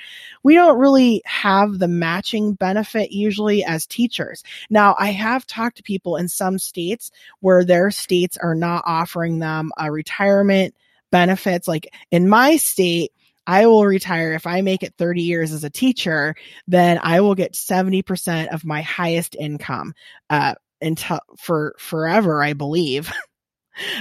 We 0.43 0.55
don't 0.55 0.79
really 0.79 1.21
have 1.25 1.79
the 1.79 1.87
matching 1.87 2.53
benefit 2.53 3.11
usually 3.11 3.63
as 3.63 3.85
teachers. 3.85 4.43
Now, 4.69 4.95
I 4.97 5.11
have 5.11 5.45
talked 5.45 5.77
to 5.77 5.83
people 5.83 6.17
in 6.17 6.27
some 6.27 6.59
states 6.59 7.11
where 7.39 7.63
their 7.63 7.91
states 7.91 8.37
are 8.37 8.55
not 8.55 8.83
offering 8.85 9.39
them 9.39 9.71
a 9.77 9.91
retirement 9.91 10.75
benefits. 11.11 11.67
Like 11.67 11.93
in 12.11 12.27
my 12.27 12.57
state, 12.57 13.11
I 13.47 13.65
will 13.65 13.85
retire 13.85 14.33
if 14.33 14.45
I 14.45 14.61
make 14.61 14.83
it 14.83 14.93
30 14.97 15.23
years 15.23 15.51
as 15.51 15.63
a 15.63 15.69
teacher, 15.69 16.35
then 16.67 16.99
I 17.01 17.21
will 17.21 17.35
get 17.35 17.53
70% 17.53 18.53
of 18.53 18.63
my 18.63 18.81
highest 18.81 19.35
income, 19.35 19.93
uh, 20.29 20.55
until 20.79 21.19
for 21.37 21.75
forever, 21.77 22.43
I 22.43 22.53
believe. 22.53 23.11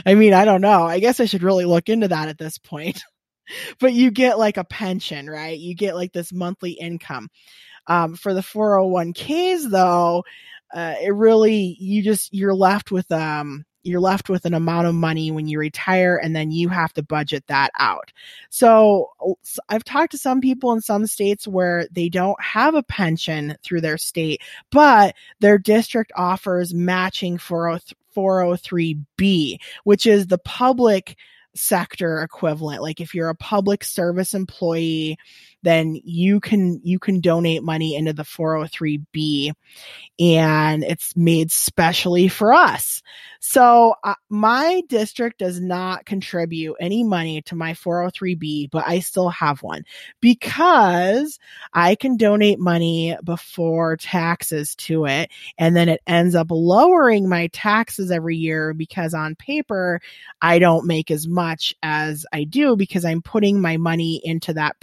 I 0.06 0.14
mean, 0.14 0.34
I 0.34 0.44
don't 0.44 0.60
know. 0.60 0.82
I 0.82 1.00
guess 1.00 1.20
I 1.20 1.26
should 1.26 1.42
really 1.42 1.64
look 1.64 1.88
into 1.88 2.08
that 2.08 2.28
at 2.28 2.38
this 2.38 2.58
point. 2.58 3.02
but 3.80 3.92
you 3.92 4.10
get 4.10 4.38
like 4.38 4.56
a 4.56 4.64
pension, 4.64 5.28
right? 5.28 5.58
You 5.58 5.74
get 5.74 5.94
like 5.94 6.12
this 6.12 6.32
monthly 6.32 6.72
income. 6.72 7.28
Um, 7.86 8.14
for 8.14 8.34
the 8.34 8.40
401ks 8.40 9.70
though, 9.70 10.24
uh, 10.72 10.94
it 11.02 11.14
really, 11.14 11.76
you 11.80 12.02
just, 12.02 12.32
you're 12.32 12.54
left 12.54 12.90
with, 12.90 13.10
um, 13.10 13.64
you're 13.82 14.00
left 14.00 14.28
with 14.28 14.44
an 14.44 14.54
amount 14.54 14.86
of 14.86 14.94
money 14.94 15.30
when 15.30 15.48
you 15.48 15.58
retire 15.58 16.16
and 16.22 16.36
then 16.36 16.50
you 16.50 16.68
have 16.68 16.92
to 16.92 17.02
budget 17.02 17.44
that 17.48 17.70
out. 17.78 18.12
So 18.50 19.10
I've 19.68 19.84
talked 19.84 20.12
to 20.12 20.18
some 20.18 20.40
people 20.40 20.72
in 20.72 20.82
some 20.82 21.06
states 21.06 21.48
where 21.48 21.86
they 21.90 22.08
don't 22.08 22.40
have 22.42 22.74
a 22.74 22.82
pension 22.82 23.56
through 23.62 23.80
their 23.80 23.98
state, 23.98 24.42
but 24.70 25.14
their 25.40 25.58
district 25.58 26.12
offers 26.14 26.74
matching 26.74 27.38
403B, 28.16 29.58
which 29.84 30.06
is 30.06 30.26
the 30.26 30.38
public 30.38 31.16
sector 31.54 32.22
equivalent. 32.22 32.82
Like 32.82 33.00
if 33.00 33.14
you're 33.14 33.28
a 33.28 33.34
public 33.34 33.84
service 33.84 34.34
employee, 34.34 35.16
then 35.62 36.00
you 36.04 36.40
can 36.40 36.80
you 36.82 36.98
can 36.98 37.20
donate 37.20 37.62
money 37.62 37.96
into 37.96 38.12
the 38.12 38.22
403b 38.22 39.52
and 40.18 40.84
it's 40.84 41.16
made 41.16 41.50
specially 41.50 42.28
for 42.28 42.52
us. 42.52 43.02
So 43.40 43.94
uh, 44.04 44.14
my 44.28 44.82
district 44.88 45.38
does 45.38 45.60
not 45.60 46.04
contribute 46.04 46.76
any 46.78 47.02
money 47.02 47.40
to 47.42 47.54
my 47.54 47.72
403b, 47.72 48.70
but 48.70 48.84
I 48.86 49.00
still 49.00 49.30
have 49.30 49.62
one 49.62 49.84
because 50.20 51.38
I 51.72 51.94
can 51.94 52.18
donate 52.18 52.58
money 52.58 53.16
before 53.24 53.96
taxes 53.96 54.74
to 54.76 55.06
it. 55.06 55.30
And 55.56 55.74
then 55.74 55.88
it 55.88 56.02
ends 56.06 56.34
up 56.34 56.48
lowering 56.50 57.28
my 57.30 57.46
taxes 57.48 58.10
every 58.10 58.36
year 58.36 58.74
because 58.74 59.14
on 59.14 59.36
paper, 59.36 60.02
I 60.42 60.58
don't 60.58 60.86
make 60.86 61.10
as 61.10 61.26
much 61.26 61.74
as 61.82 62.26
I 62.34 62.44
do 62.44 62.76
because 62.76 63.06
I'm 63.06 63.22
putting 63.22 63.60
my 63.60 63.78
money 63.78 64.20
into 64.22 64.52
that 64.52 64.78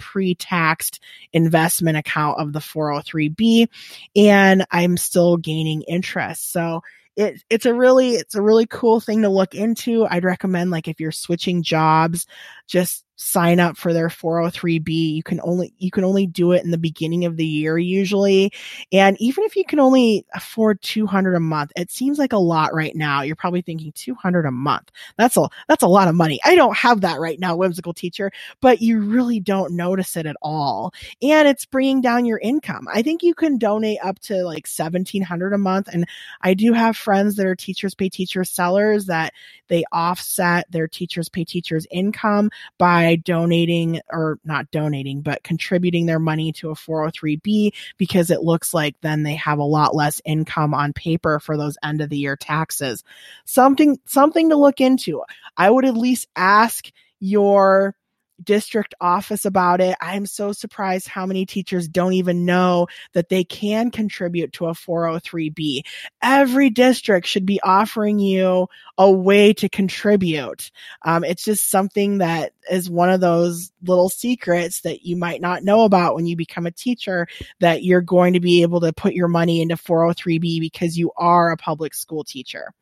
pre-taxed 0.68 1.00
investment 1.32 1.96
account 1.96 2.38
of 2.40 2.52
the 2.52 2.58
403b 2.58 3.68
and 4.16 4.66
I'm 4.70 4.96
still 4.96 5.36
gaining 5.36 5.82
interest. 5.82 6.52
So 6.52 6.82
it, 7.16 7.42
it's 7.50 7.66
a 7.66 7.74
really 7.74 8.10
it's 8.10 8.36
a 8.36 8.42
really 8.42 8.66
cool 8.66 9.00
thing 9.00 9.22
to 9.22 9.28
look 9.28 9.54
into. 9.54 10.06
I'd 10.08 10.24
recommend 10.24 10.70
like 10.70 10.86
if 10.86 11.00
you're 11.00 11.10
switching 11.10 11.62
jobs, 11.62 12.26
just 12.68 13.04
sign 13.20 13.58
up 13.58 13.76
for 13.76 13.92
their 13.92 14.06
403b 14.06 14.88
you 14.88 15.24
can 15.24 15.40
only 15.42 15.74
you 15.78 15.90
can 15.90 16.04
only 16.04 16.24
do 16.24 16.52
it 16.52 16.64
in 16.64 16.70
the 16.70 16.78
beginning 16.78 17.24
of 17.24 17.36
the 17.36 17.44
year 17.44 17.76
usually. 17.76 18.52
And 18.92 19.20
even 19.20 19.42
if 19.42 19.56
you 19.56 19.64
can 19.64 19.80
only 19.80 20.24
afford 20.34 20.80
200 20.82 21.34
a 21.34 21.40
month 21.40 21.72
it 21.74 21.90
seems 21.90 22.16
like 22.16 22.32
a 22.32 22.38
lot 22.38 22.72
right 22.72 22.94
now. 22.94 23.22
You're 23.22 23.34
probably 23.34 23.60
thinking 23.60 23.90
200 23.90 24.46
a 24.46 24.52
month. 24.52 24.92
That's 25.16 25.36
a 25.36 25.48
that's 25.66 25.82
a 25.82 25.88
lot 25.88 26.06
of 26.06 26.14
money. 26.14 26.38
I 26.44 26.54
don't 26.54 26.76
have 26.76 27.00
that 27.00 27.18
right 27.18 27.40
now 27.40 27.56
whimsical 27.56 27.92
teacher 27.92 28.30
but 28.60 28.80
you 28.80 29.00
really 29.00 29.40
don't 29.40 29.74
notice 29.74 30.16
it 30.16 30.26
at 30.26 30.36
all. 30.40 30.94
And 31.20 31.48
it's 31.48 31.64
bringing 31.64 32.00
down 32.00 32.24
your 32.24 32.38
income. 32.38 32.86
I 32.94 33.02
think 33.02 33.24
you 33.24 33.34
can 33.34 33.58
donate 33.58 33.98
up 34.00 34.20
to 34.20 34.44
like 34.44 34.68
1700 34.68 35.52
a 35.52 35.58
month. 35.58 35.88
And 35.92 36.06
i 36.42 36.54
do 36.54 36.72
have 36.72 36.96
friends 36.96 37.34
that 37.34 37.46
are 37.46 37.56
teachers 37.56 37.96
pay 37.96 38.08
teachers 38.08 38.48
sellers 38.48 39.06
that 39.06 39.32
they 39.66 39.82
offset 39.90 40.70
their 40.70 40.86
teachers 40.86 41.28
pay 41.28 41.44
teachers 41.44 41.84
income 41.90 42.50
by 42.78 43.16
donating 43.16 44.00
or 44.10 44.38
not 44.44 44.70
donating, 44.70 45.20
but 45.20 45.42
contributing 45.42 46.06
their 46.06 46.18
money 46.18 46.52
to 46.52 46.70
a 46.70 46.74
403b 46.74 47.72
because 47.96 48.30
it 48.30 48.42
looks 48.42 48.72
like 48.72 48.96
then 49.00 49.22
they 49.22 49.34
have 49.34 49.58
a 49.58 49.64
lot 49.64 49.94
less 49.94 50.20
income 50.24 50.74
on 50.74 50.92
paper 50.92 51.40
for 51.40 51.56
those 51.56 51.78
end 51.82 52.00
of 52.00 52.10
the 52.10 52.18
year 52.18 52.36
taxes. 52.36 53.04
Something, 53.44 53.98
something 54.06 54.50
to 54.50 54.56
look 54.56 54.80
into. 54.80 55.22
I 55.56 55.70
would 55.70 55.84
at 55.84 55.96
least 55.96 56.28
ask 56.36 56.90
your 57.20 57.94
district 58.42 58.94
office 59.00 59.44
about 59.44 59.80
it. 59.80 59.96
I'm 60.00 60.26
so 60.26 60.52
surprised 60.52 61.08
how 61.08 61.26
many 61.26 61.46
teachers 61.46 61.88
don't 61.88 62.12
even 62.12 62.44
know 62.44 62.86
that 63.12 63.28
they 63.28 63.44
can 63.44 63.90
contribute 63.90 64.52
to 64.54 64.66
a 64.66 64.72
403b. 64.72 65.82
Every 66.22 66.70
district 66.70 67.26
should 67.26 67.46
be 67.46 67.60
offering 67.62 68.18
you 68.18 68.68
a 68.96 69.10
way 69.10 69.52
to 69.54 69.68
contribute. 69.68 70.70
Um, 71.02 71.24
it's 71.24 71.44
just 71.44 71.70
something 71.70 72.18
that 72.18 72.52
is 72.70 72.90
one 72.90 73.10
of 73.10 73.20
those 73.20 73.72
little 73.82 74.08
secrets 74.08 74.82
that 74.82 75.04
you 75.04 75.16
might 75.16 75.40
not 75.40 75.64
know 75.64 75.82
about 75.82 76.14
when 76.14 76.26
you 76.26 76.36
become 76.36 76.66
a 76.66 76.70
teacher 76.70 77.26
that 77.60 77.82
you're 77.82 78.00
going 78.00 78.32
to 78.34 78.40
be 78.40 78.62
able 78.62 78.80
to 78.80 78.92
put 78.92 79.14
your 79.14 79.28
money 79.28 79.60
into 79.60 79.76
403b 79.76 80.60
because 80.60 80.98
you 80.98 81.10
are 81.16 81.50
a 81.50 81.56
public 81.56 81.94
school 81.94 82.24
teacher. 82.24 82.72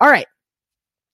All 0.00 0.10
right. 0.10 0.26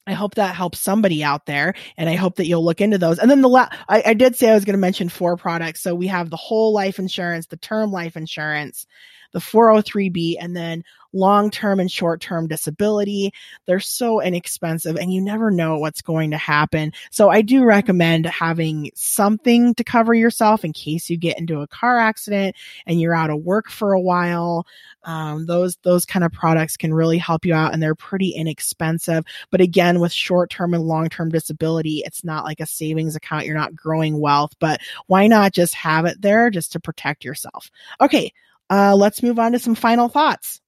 I 0.08 0.14
hope 0.14 0.36
that 0.36 0.54
helps 0.54 0.78
somebody 0.78 1.22
out 1.22 1.46
there, 1.46 1.74
and 1.96 2.08
I 2.08 2.14
hope 2.14 2.36
that 2.36 2.46
you'll 2.46 2.64
look 2.64 2.80
into 2.80 2.98
those. 2.98 3.18
And 3.18 3.30
then 3.30 3.42
the 3.42 3.48
la- 3.48 3.68
I, 3.88 4.02
I 4.06 4.14
did 4.14 4.36
say 4.36 4.50
I 4.50 4.54
was 4.54 4.64
going 4.64 4.74
to 4.74 4.80
mention 4.80 5.08
four 5.08 5.36
products. 5.36 5.82
So 5.82 5.94
we 5.94 6.06
have 6.06 6.30
the 6.30 6.36
whole 6.36 6.72
life 6.72 6.98
insurance, 6.98 7.46
the 7.46 7.56
term 7.56 7.92
life 7.92 8.16
insurance, 8.16 8.86
the 9.32 9.38
403b, 9.38 10.36
and 10.40 10.56
then 10.56 10.84
long 11.12 11.50
term 11.50 11.80
and 11.80 11.90
short 11.90 12.20
term 12.20 12.46
disability. 12.46 13.32
They're 13.66 13.80
so 13.80 14.20
inexpensive 14.20 14.96
and 14.96 15.12
you 15.12 15.20
never 15.20 15.50
know 15.50 15.78
what's 15.78 16.02
going 16.02 16.30
to 16.32 16.36
happen. 16.36 16.92
So 17.10 17.30
I 17.30 17.42
do 17.42 17.64
recommend 17.64 18.26
having 18.26 18.90
something 18.94 19.74
to 19.74 19.84
cover 19.84 20.14
yourself 20.14 20.64
in 20.64 20.72
case 20.72 21.08
you 21.08 21.16
get 21.16 21.38
into 21.38 21.60
a 21.60 21.66
car 21.66 21.98
accident 21.98 22.56
and 22.86 23.00
you're 23.00 23.14
out 23.14 23.30
of 23.30 23.42
work 23.42 23.70
for 23.70 23.92
a 23.92 24.00
while. 24.00 24.66
Um, 25.04 25.46
those 25.46 25.76
those 25.82 26.04
kind 26.04 26.24
of 26.24 26.32
products 26.32 26.76
can 26.76 26.92
really 26.92 27.18
help 27.18 27.44
you 27.44 27.54
out 27.54 27.72
and 27.72 27.82
they're 27.82 27.94
pretty 27.94 28.30
inexpensive. 28.30 29.24
But 29.50 29.60
again, 29.60 30.00
with 30.00 30.12
short 30.12 30.50
term 30.50 30.74
and 30.74 30.84
long 30.84 31.08
term 31.08 31.30
disability, 31.30 32.02
it's 32.04 32.24
not 32.24 32.44
like 32.44 32.60
a 32.60 32.66
savings 32.66 33.16
account. 33.16 33.46
You're 33.46 33.54
not 33.54 33.74
growing 33.74 34.20
wealth, 34.20 34.54
but 34.58 34.80
why 35.06 35.26
not 35.26 35.52
just 35.52 35.74
have 35.74 36.04
it 36.04 36.20
there 36.20 36.50
just 36.50 36.72
to 36.72 36.80
protect 36.80 37.24
yourself? 37.24 37.70
Okay, 38.00 38.32
uh, 38.70 38.94
let's 38.96 39.22
move 39.22 39.38
on 39.38 39.52
to 39.52 39.58
some 39.58 39.74
final 39.74 40.08
thoughts. 40.08 40.60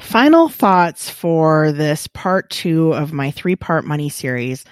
Final 0.00 0.48
thoughts 0.48 1.10
for 1.10 1.72
this 1.72 2.06
part 2.06 2.48
two 2.50 2.92
of 2.92 3.12
my 3.12 3.30
three 3.30 3.56
part 3.56 3.84
money 3.84 4.08
series. 4.08 4.64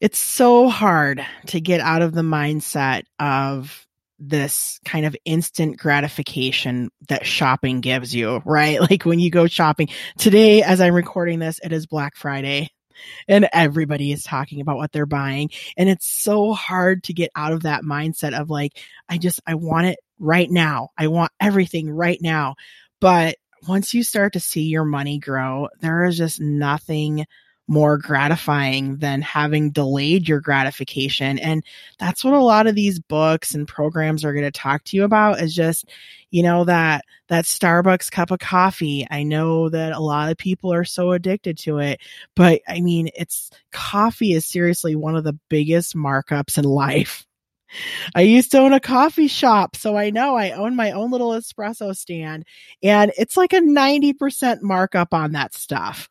It's 0.00 0.18
so 0.18 0.68
hard 0.68 1.24
to 1.46 1.60
get 1.60 1.80
out 1.80 2.02
of 2.02 2.12
the 2.12 2.22
mindset 2.22 3.04
of 3.18 3.86
this 4.18 4.80
kind 4.84 5.06
of 5.06 5.16
instant 5.24 5.78
gratification 5.78 6.90
that 7.08 7.26
shopping 7.26 7.80
gives 7.80 8.14
you, 8.14 8.42
right? 8.44 8.80
Like 8.90 9.04
when 9.04 9.20
you 9.20 9.30
go 9.30 9.46
shopping 9.46 9.88
today, 10.18 10.62
as 10.62 10.80
I'm 10.80 10.94
recording 10.94 11.38
this, 11.38 11.60
it 11.62 11.72
is 11.72 11.86
Black 11.86 12.16
Friday 12.16 12.70
and 13.28 13.48
everybody 13.52 14.12
is 14.12 14.24
talking 14.24 14.60
about 14.60 14.76
what 14.76 14.92
they're 14.92 15.06
buying. 15.06 15.50
And 15.76 15.88
it's 15.88 16.06
so 16.06 16.52
hard 16.52 17.04
to 17.04 17.12
get 17.12 17.30
out 17.34 17.52
of 17.52 17.62
that 17.62 17.82
mindset 17.82 18.38
of 18.38 18.50
like, 18.50 18.80
I 19.08 19.18
just, 19.18 19.40
I 19.46 19.54
want 19.54 19.86
it 19.86 19.98
right 20.18 20.50
now. 20.50 20.90
I 20.96 21.08
want 21.08 21.32
everything 21.40 21.90
right 21.90 22.18
now. 22.20 22.54
But 23.00 23.36
once 23.66 23.94
you 23.94 24.02
start 24.02 24.34
to 24.34 24.40
see 24.40 24.64
your 24.64 24.84
money 24.84 25.18
grow, 25.18 25.68
there 25.80 26.04
is 26.04 26.16
just 26.16 26.40
nothing 26.40 27.26
more 27.66 27.96
gratifying 27.96 28.96
than 28.96 29.22
having 29.22 29.70
delayed 29.70 30.28
your 30.28 30.40
gratification. 30.40 31.38
And 31.38 31.64
that's 31.98 32.22
what 32.22 32.34
a 32.34 32.42
lot 32.42 32.66
of 32.66 32.74
these 32.74 32.98
books 32.98 33.54
and 33.54 33.66
programs 33.66 34.24
are 34.24 34.32
going 34.32 34.44
to 34.44 34.50
talk 34.50 34.84
to 34.84 34.96
you 34.96 35.04
about 35.04 35.40
is 35.40 35.54
just, 35.54 35.86
you 36.30 36.42
know, 36.42 36.64
that, 36.64 37.04
that 37.28 37.46
Starbucks 37.46 38.10
cup 38.10 38.30
of 38.30 38.38
coffee. 38.38 39.06
I 39.10 39.22
know 39.22 39.70
that 39.70 39.92
a 39.92 40.00
lot 40.00 40.30
of 40.30 40.36
people 40.36 40.72
are 40.72 40.84
so 40.84 41.12
addicted 41.12 41.56
to 41.58 41.78
it, 41.78 42.00
but 42.36 42.60
I 42.68 42.80
mean, 42.80 43.08
it's 43.14 43.50
coffee 43.72 44.32
is 44.32 44.44
seriously 44.44 44.94
one 44.94 45.16
of 45.16 45.24
the 45.24 45.38
biggest 45.48 45.96
markups 45.96 46.58
in 46.58 46.64
life. 46.64 47.24
I 48.14 48.20
used 48.20 48.52
to 48.52 48.58
own 48.58 48.72
a 48.72 48.78
coffee 48.78 49.26
shop, 49.26 49.74
so 49.74 49.96
I 49.96 50.10
know 50.10 50.36
I 50.36 50.52
own 50.52 50.76
my 50.76 50.92
own 50.92 51.10
little 51.10 51.30
espresso 51.30 51.96
stand, 51.96 52.44
and 52.82 53.12
it's 53.18 53.36
like 53.36 53.52
a 53.52 53.60
90% 53.60 54.62
markup 54.62 55.12
on 55.12 55.32
that 55.32 55.54
stuff. 55.54 56.08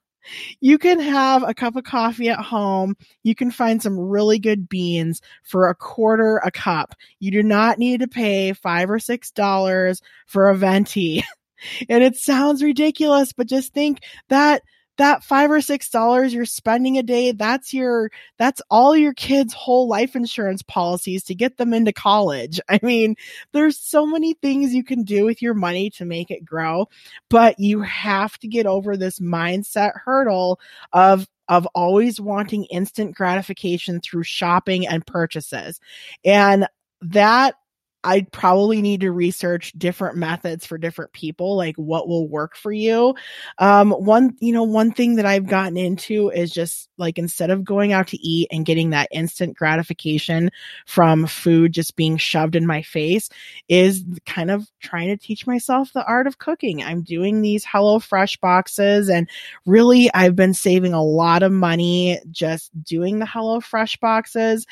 You 0.59 0.77
can 0.77 0.99
have 0.99 1.43
a 1.43 1.53
cup 1.53 1.75
of 1.75 1.83
coffee 1.83 2.29
at 2.29 2.39
home. 2.39 2.95
You 3.23 3.35
can 3.35 3.51
find 3.51 3.81
some 3.81 3.99
really 3.99 4.39
good 4.39 4.69
beans 4.69 5.21
for 5.43 5.69
a 5.69 5.75
quarter 5.75 6.37
a 6.43 6.51
cup. 6.51 6.95
You 7.19 7.31
do 7.31 7.43
not 7.43 7.79
need 7.79 7.99
to 8.01 8.07
pay 8.07 8.53
five 8.53 8.89
or 8.89 8.99
six 8.99 9.31
dollars 9.31 10.01
for 10.27 10.49
a 10.49 10.55
venti. 10.55 11.23
and 11.89 12.03
it 12.03 12.15
sounds 12.15 12.63
ridiculous, 12.63 13.33
but 13.33 13.47
just 13.47 13.73
think 13.73 13.99
that 14.29 14.63
that 14.97 15.23
five 15.23 15.49
or 15.51 15.61
six 15.61 15.89
dollars 15.89 16.33
you're 16.33 16.45
spending 16.45 16.97
a 16.97 17.03
day 17.03 17.31
that's 17.31 17.73
your 17.73 18.11
that's 18.37 18.61
all 18.69 18.95
your 18.95 19.13
kids 19.13 19.53
whole 19.53 19.87
life 19.87 20.15
insurance 20.15 20.61
policies 20.61 21.23
to 21.23 21.35
get 21.35 21.57
them 21.57 21.73
into 21.73 21.93
college. 21.93 22.59
I 22.69 22.79
mean 22.81 23.15
there's 23.51 23.79
so 23.79 24.05
many 24.05 24.33
things 24.35 24.73
you 24.73 24.83
can 24.83 25.03
do 25.03 25.25
with 25.25 25.41
your 25.41 25.53
money 25.53 25.89
to 25.91 26.05
make 26.05 26.31
it 26.31 26.45
grow 26.45 26.87
but 27.29 27.59
you 27.59 27.81
have 27.81 28.37
to 28.39 28.47
get 28.47 28.65
over 28.65 28.95
this 28.97 29.19
mindset 29.19 29.91
hurdle 30.03 30.59
of 30.91 31.27
of 31.49 31.67
always 31.75 32.21
wanting 32.21 32.65
instant 32.65 33.15
gratification 33.15 33.99
through 33.99 34.23
shopping 34.23 34.87
and 34.87 35.05
purchases. 35.05 35.79
And 36.23 36.67
that 37.01 37.55
I 38.03 38.27
probably 38.31 38.81
need 38.81 39.01
to 39.01 39.11
research 39.11 39.73
different 39.77 40.17
methods 40.17 40.65
for 40.65 40.77
different 40.77 41.13
people, 41.13 41.55
like 41.55 41.75
what 41.75 42.07
will 42.07 42.27
work 42.27 42.55
for 42.55 42.71
you. 42.71 43.15
Um, 43.59 43.91
one, 43.91 44.35
you 44.39 44.51
know, 44.51 44.63
one 44.63 44.91
thing 44.91 45.15
that 45.15 45.25
I've 45.25 45.47
gotten 45.47 45.77
into 45.77 46.29
is 46.29 46.51
just 46.51 46.89
like 46.97 47.17
instead 47.17 47.49
of 47.49 47.63
going 47.63 47.93
out 47.93 48.07
to 48.07 48.17
eat 48.17 48.49
and 48.51 48.65
getting 48.65 48.89
that 48.89 49.07
instant 49.11 49.57
gratification 49.57 50.51
from 50.85 51.27
food 51.27 51.71
just 51.73 51.95
being 51.95 52.17
shoved 52.17 52.55
in 52.55 52.67
my 52.67 52.81
face, 52.81 53.29
is 53.69 54.03
kind 54.25 54.51
of 54.51 54.69
trying 54.79 55.07
to 55.07 55.17
teach 55.17 55.47
myself 55.47 55.93
the 55.93 56.05
art 56.05 56.27
of 56.27 56.37
cooking. 56.39 56.83
I'm 56.83 57.01
doing 57.01 57.41
these 57.41 57.65
Hello 57.65 57.99
Fresh 57.99 58.37
boxes 58.37 59.09
and 59.09 59.29
really 59.65 60.09
I've 60.13 60.35
been 60.35 60.53
saving 60.53 60.93
a 60.93 61.03
lot 61.03 61.43
of 61.43 61.51
money 61.51 62.19
just 62.31 62.71
doing 62.83 63.19
the 63.19 63.25
Hello 63.25 63.59
Fresh 63.59 63.97
boxes, 63.97 64.65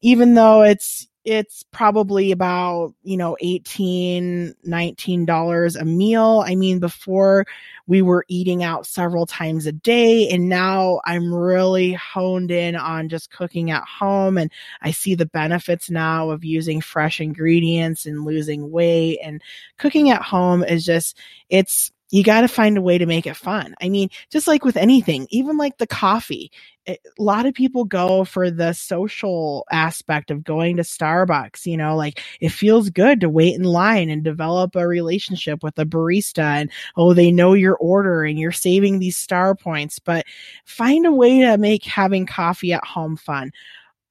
even 0.00 0.34
though 0.34 0.62
it's 0.62 1.08
it's 1.28 1.62
probably 1.72 2.32
about, 2.32 2.94
you 3.02 3.18
know, 3.18 3.36
18, 3.40 4.54
19 4.64 5.26
dollars 5.26 5.76
a 5.76 5.84
meal. 5.84 6.42
I 6.46 6.54
mean, 6.54 6.78
before 6.78 7.44
we 7.86 8.00
were 8.00 8.24
eating 8.28 8.64
out 8.64 8.86
several 8.86 9.26
times 9.26 9.66
a 9.66 9.72
day 9.72 10.28
and 10.30 10.48
now 10.48 11.00
I'm 11.04 11.32
really 11.32 11.92
honed 11.92 12.50
in 12.50 12.76
on 12.76 13.10
just 13.10 13.30
cooking 13.30 13.70
at 13.70 13.84
home 13.84 14.38
and 14.38 14.50
I 14.80 14.90
see 14.90 15.14
the 15.14 15.26
benefits 15.26 15.90
now 15.90 16.30
of 16.30 16.44
using 16.44 16.80
fresh 16.80 17.20
ingredients 17.20 18.06
and 18.06 18.24
losing 18.24 18.70
weight 18.70 19.18
and 19.22 19.42
cooking 19.76 20.10
at 20.10 20.22
home 20.22 20.64
is 20.64 20.84
just 20.84 21.18
it's 21.50 21.92
you 22.10 22.24
got 22.24 22.42
to 22.42 22.48
find 22.48 22.78
a 22.78 22.82
way 22.82 22.98
to 22.98 23.06
make 23.06 23.26
it 23.26 23.36
fun. 23.36 23.74
I 23.82 23.88
mean, 23.88 24.10
just 24.30 24.46
like 24.46 24.64
with 24.64 24.76
anything, 24.76 25.26
even 25.30 25.58
like 25.58 25.78
the 25.78 25.86
coffee, 25.86 26.50
it, 26.86 27.00
a 27.18 27.22
lot 27.22 27.46
of 27.46 27.54
people 27.54 27.84
go 27.84 28.24
for 28.24 28.50
the 28.50 28.72
social 28.72 29.66
aspect 29.70 30.30
of 30.30 30.44
going 30.44 30.76
to 30.76 30.82
Starbucks. 30.84 31.66
You 31.66 31.76
know, 31.76 31.96
like 31.96 32.22
it 32.40 32.50
feels 32.50 32.90
good 32.90 33.20
to 33.20 33.28
wait 33.30 33.56
in 33.56 33.64
line 33.64 34.08
and 34.10 34.24
develop 34.24 34.76
a 34.76 34.86
relationship 34.88 35.62
with 35.62 35.78
a 35.78 35.84
barista 35.84 36.42
and, 36.42 36.70
oh, 36.96 37.12
they 37.12 37.30
know 37.30 37.54
your 37.54 37.76
order 37.76 38.24
and 38.24 38.38
you're 38.38 38.52
saving 38.52 38.98
these 39.00 39.16
star 39.18 39.54
points. 39.54 39.98
But 39.98 40.24
find 40.64 41.06
a 41.06 41.12
way 41.12 41.40
to 41.40 41.58
make 41.58 41.84
having 41.84 42.26
coffee 42.26 42.72
at 42.72 42.84
home 42.84 43.16
fun 43.16 43.52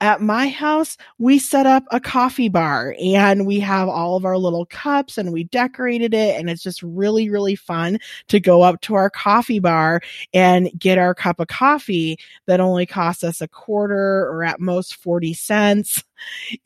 at 0.00 0.20
my 0.20 0.48
house, 0.48 0.96
we 1.18 1.38
set 1.38 1.66
up 1.66 1.84
a 1.90 1.98
coffee 2.00 2.48
bar 2.48 2.94
and 3.02 3.46
we 3.46 3.58
have 3.60 3.88
all 3.88 4.16
of 4.16 4.24
our 4.24 4.38
little 4.38 4.66
cups 4.66 5.18
and 5.18 5.32
we 5.32 5.44
decorated 5.44 6.14
it. 6.14 6.38
And 6.38 6.48
it's 6.48 6.62
just 6.62 6.82
really, 6.82 7.28
really 7.30 7.56
fun 7.56 7.98
to 8.28 8.38
go 8.38 8.62
up 8.62 8.80
to 8.82 8.94
our 8.94 9.10
coffee 9.10 9.58
bar 9.58 10.00
and 10.32 10.70
get 10.78 10.98
our 10.98 11.14
cup 11.14 11.40
of 11.40 11.48
coffee 11.48 12.18
that 12.46 12.60
only 12.60 12.86
costs 12.86 13.24
us 13.24 13.40
a 13.40 13.48
quarter 13.48 14.28
or 14.28 14.44
at 14.44 14.60
most 14.60 14.94
40 14.96 15.34
cents. 15.34 16.04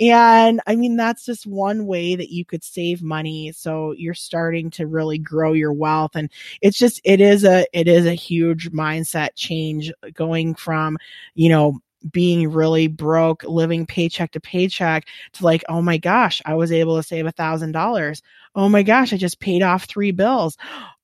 And 0.00 0.60
I 0.66 0.76
mean, 0.76 0.96
that's 0.96 1.24
just 1.24 1.46
one 1.46 1.86
way 1.86 2.16
that 2.16 2.30
you 2.30 2.44
could 2.44 2.64
save 2.64 3.02
money. 3.02 3.52
So 3.52 3.92
you're 3.92 4.14
starting 4.14 4.70
to 4.72 4.86
really 4.86 5.18
grow 5.18 5.52
your 5.52 5.72
wealth. 5.72 6.12
And 6.14 6.30
it's 6.60 6.78
just, 6.78 7.00
it 7.04 7.20
is 7.20 7.44
a, 7.44 7.66
it 7.72 7.88
is 7.88 8.06
a 8.06 8.14
huge 8.14 8.70
mindset 8.72 9.30
change 9.36 9.92
going 10.14 10.54
from, 10.54 10.98
you 11.34 11.48
know, 11.48 11.80
being 12.10 12.50
really 12.50 12.86
broke, 12.88 13.44
living 13.44 13.86
paycheck 13.86 14.32
to 14.32 14.40
paycheck 14.40 15.06
to 15.34 15.44
like, 15.44 15.64
oh 15.68 15.82
my 15.82 15.98
gosh, 15.98 16.42
I 16.44 16.54
was 16.54 16.72
able 16.72 16.96
to 16.96 17.02
save 17.02 17.26
a 17.26 17.32
thousand 17.32 17.72
dollars. 17.72 18.22
Oh 18.54 18.68
my 18.68 18.82
gosh, 18.82 19.12
I 19.12 19.16
just 19.16 19.40
paid 19.40 19.62
off 19.62 19.84
three 19.84 20.10
bills. 20.10 20.56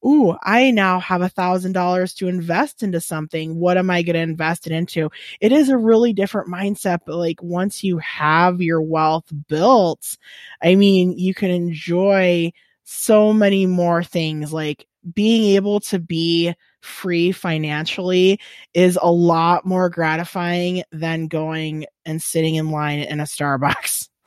Ooh, 0.04 0.36
I 0.42 0.70
now 0.70 1.00
have 1.00 1.22
a 1.22 1.28
thousand 1.28 1.72
dollars 1.72 2.14
to 2.14 2.28
invest 2.28 2.82
into 2.82 3.00
something. 3.00 3.56
What 3.56 3.78
am 3.78 3.90
I 3.90 4.02
going 4.02 4.14
to 4.14 4.20
invest 4.20 4.66
it 4.66 4.72
into? 4.72 5.10
It 5.40 5.52
is 5.52 5.68
a 5.68 5.78
really 5.78 6.12
different 6.12 6.48
mindset. 6.48 7.00
But 7.06 7.16
like 7.16 7.42
once 7.42 7.82
you 7.82 7.98
have 7.98 8.60
your 8.60 8.82
wealth 8.82 9.26
built, 9.48 10.16
I 10.62 10.74
mean, 10.74 11.18
you 11.18 11.34
can 11.34 11.50
enjoy 11.50 12.52
so 12.84 13.32
many 13.32 13.66
more 13.66 14.02
things 14.02 14.52
like 14.52 14.86
being 15.14 15.54
able 15.56 15.80
to 15.80 15.98
be 15.98 16.54
free 16.80 17.32
financially 17.32 18.38
is 18.74 18.98
a 19.00 19.10
lot 19.10 19.66
more 19.66 19.88
gratifying 19.90 20.82
than 20.92 21.28
going 21.28 21.86
and 22.04 22.22
sitting 22.22 22.54
in 22.54 22.70
line 22.70 23.00
in 23.00 23.20
a 23.20 23.24
Starbucks. 23.24 24.08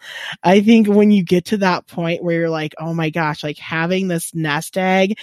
I 0.43 0.62
think 0.62 0.88
when 0.88 1.12
you 1.12 1.23
get 1.23 1.45
to 1.45 1.57
that 1.57 1.88
point 1.88 2.23
where 2.23 2.39
you're 2.39 2.49
like, 2.49 2.73
oh 2.79 2.93
my 2.93 3.10
gosh, 3.10 3.43
like 3.43 3.57
having 3.57 4.07
this 4.07 4.34
nest 4.34 4.77
egg, 4.77 5.17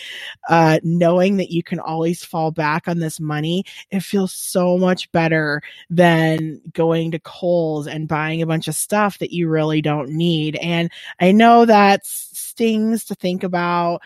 uh, 0.48 0.78
knowing 0.82 1.36
that 1.38 1.50
you 1.50 1.62
can 1.62 1.80
always 1.80 2.24
fall 2.24 2.50
back 2.50 2.88
on 2.88 2.98
this 2.98 3.20
money, 3.20 3.64
it 3.90 4.00
feels 4.00 4.32
so 4.32 4.78
much 4.78 5.10
better 5.12 5.62
than 5.90 6.60
going 6.72 7.10
to 7.10 7.18
Kohl's 7.18 7.86
and 7.86 8.08
buying 8.08 8.42
a 8.42 8.46
bunch 8.46 8.68
of 8.68 8.74
stuff 8.74 9.18
that 9.18 9.32
you 9.32 9.48
really 9.48 9.82
don't 9.82 10.10
need. 10.10 10.56
And 10.56 10.90
I 11.20 11.32
know 11.32 11.64
that 11.64 12.06
stings 12.06 13.04
to 13.06 13.14
think 13.14 13.42
about 13.42 14.02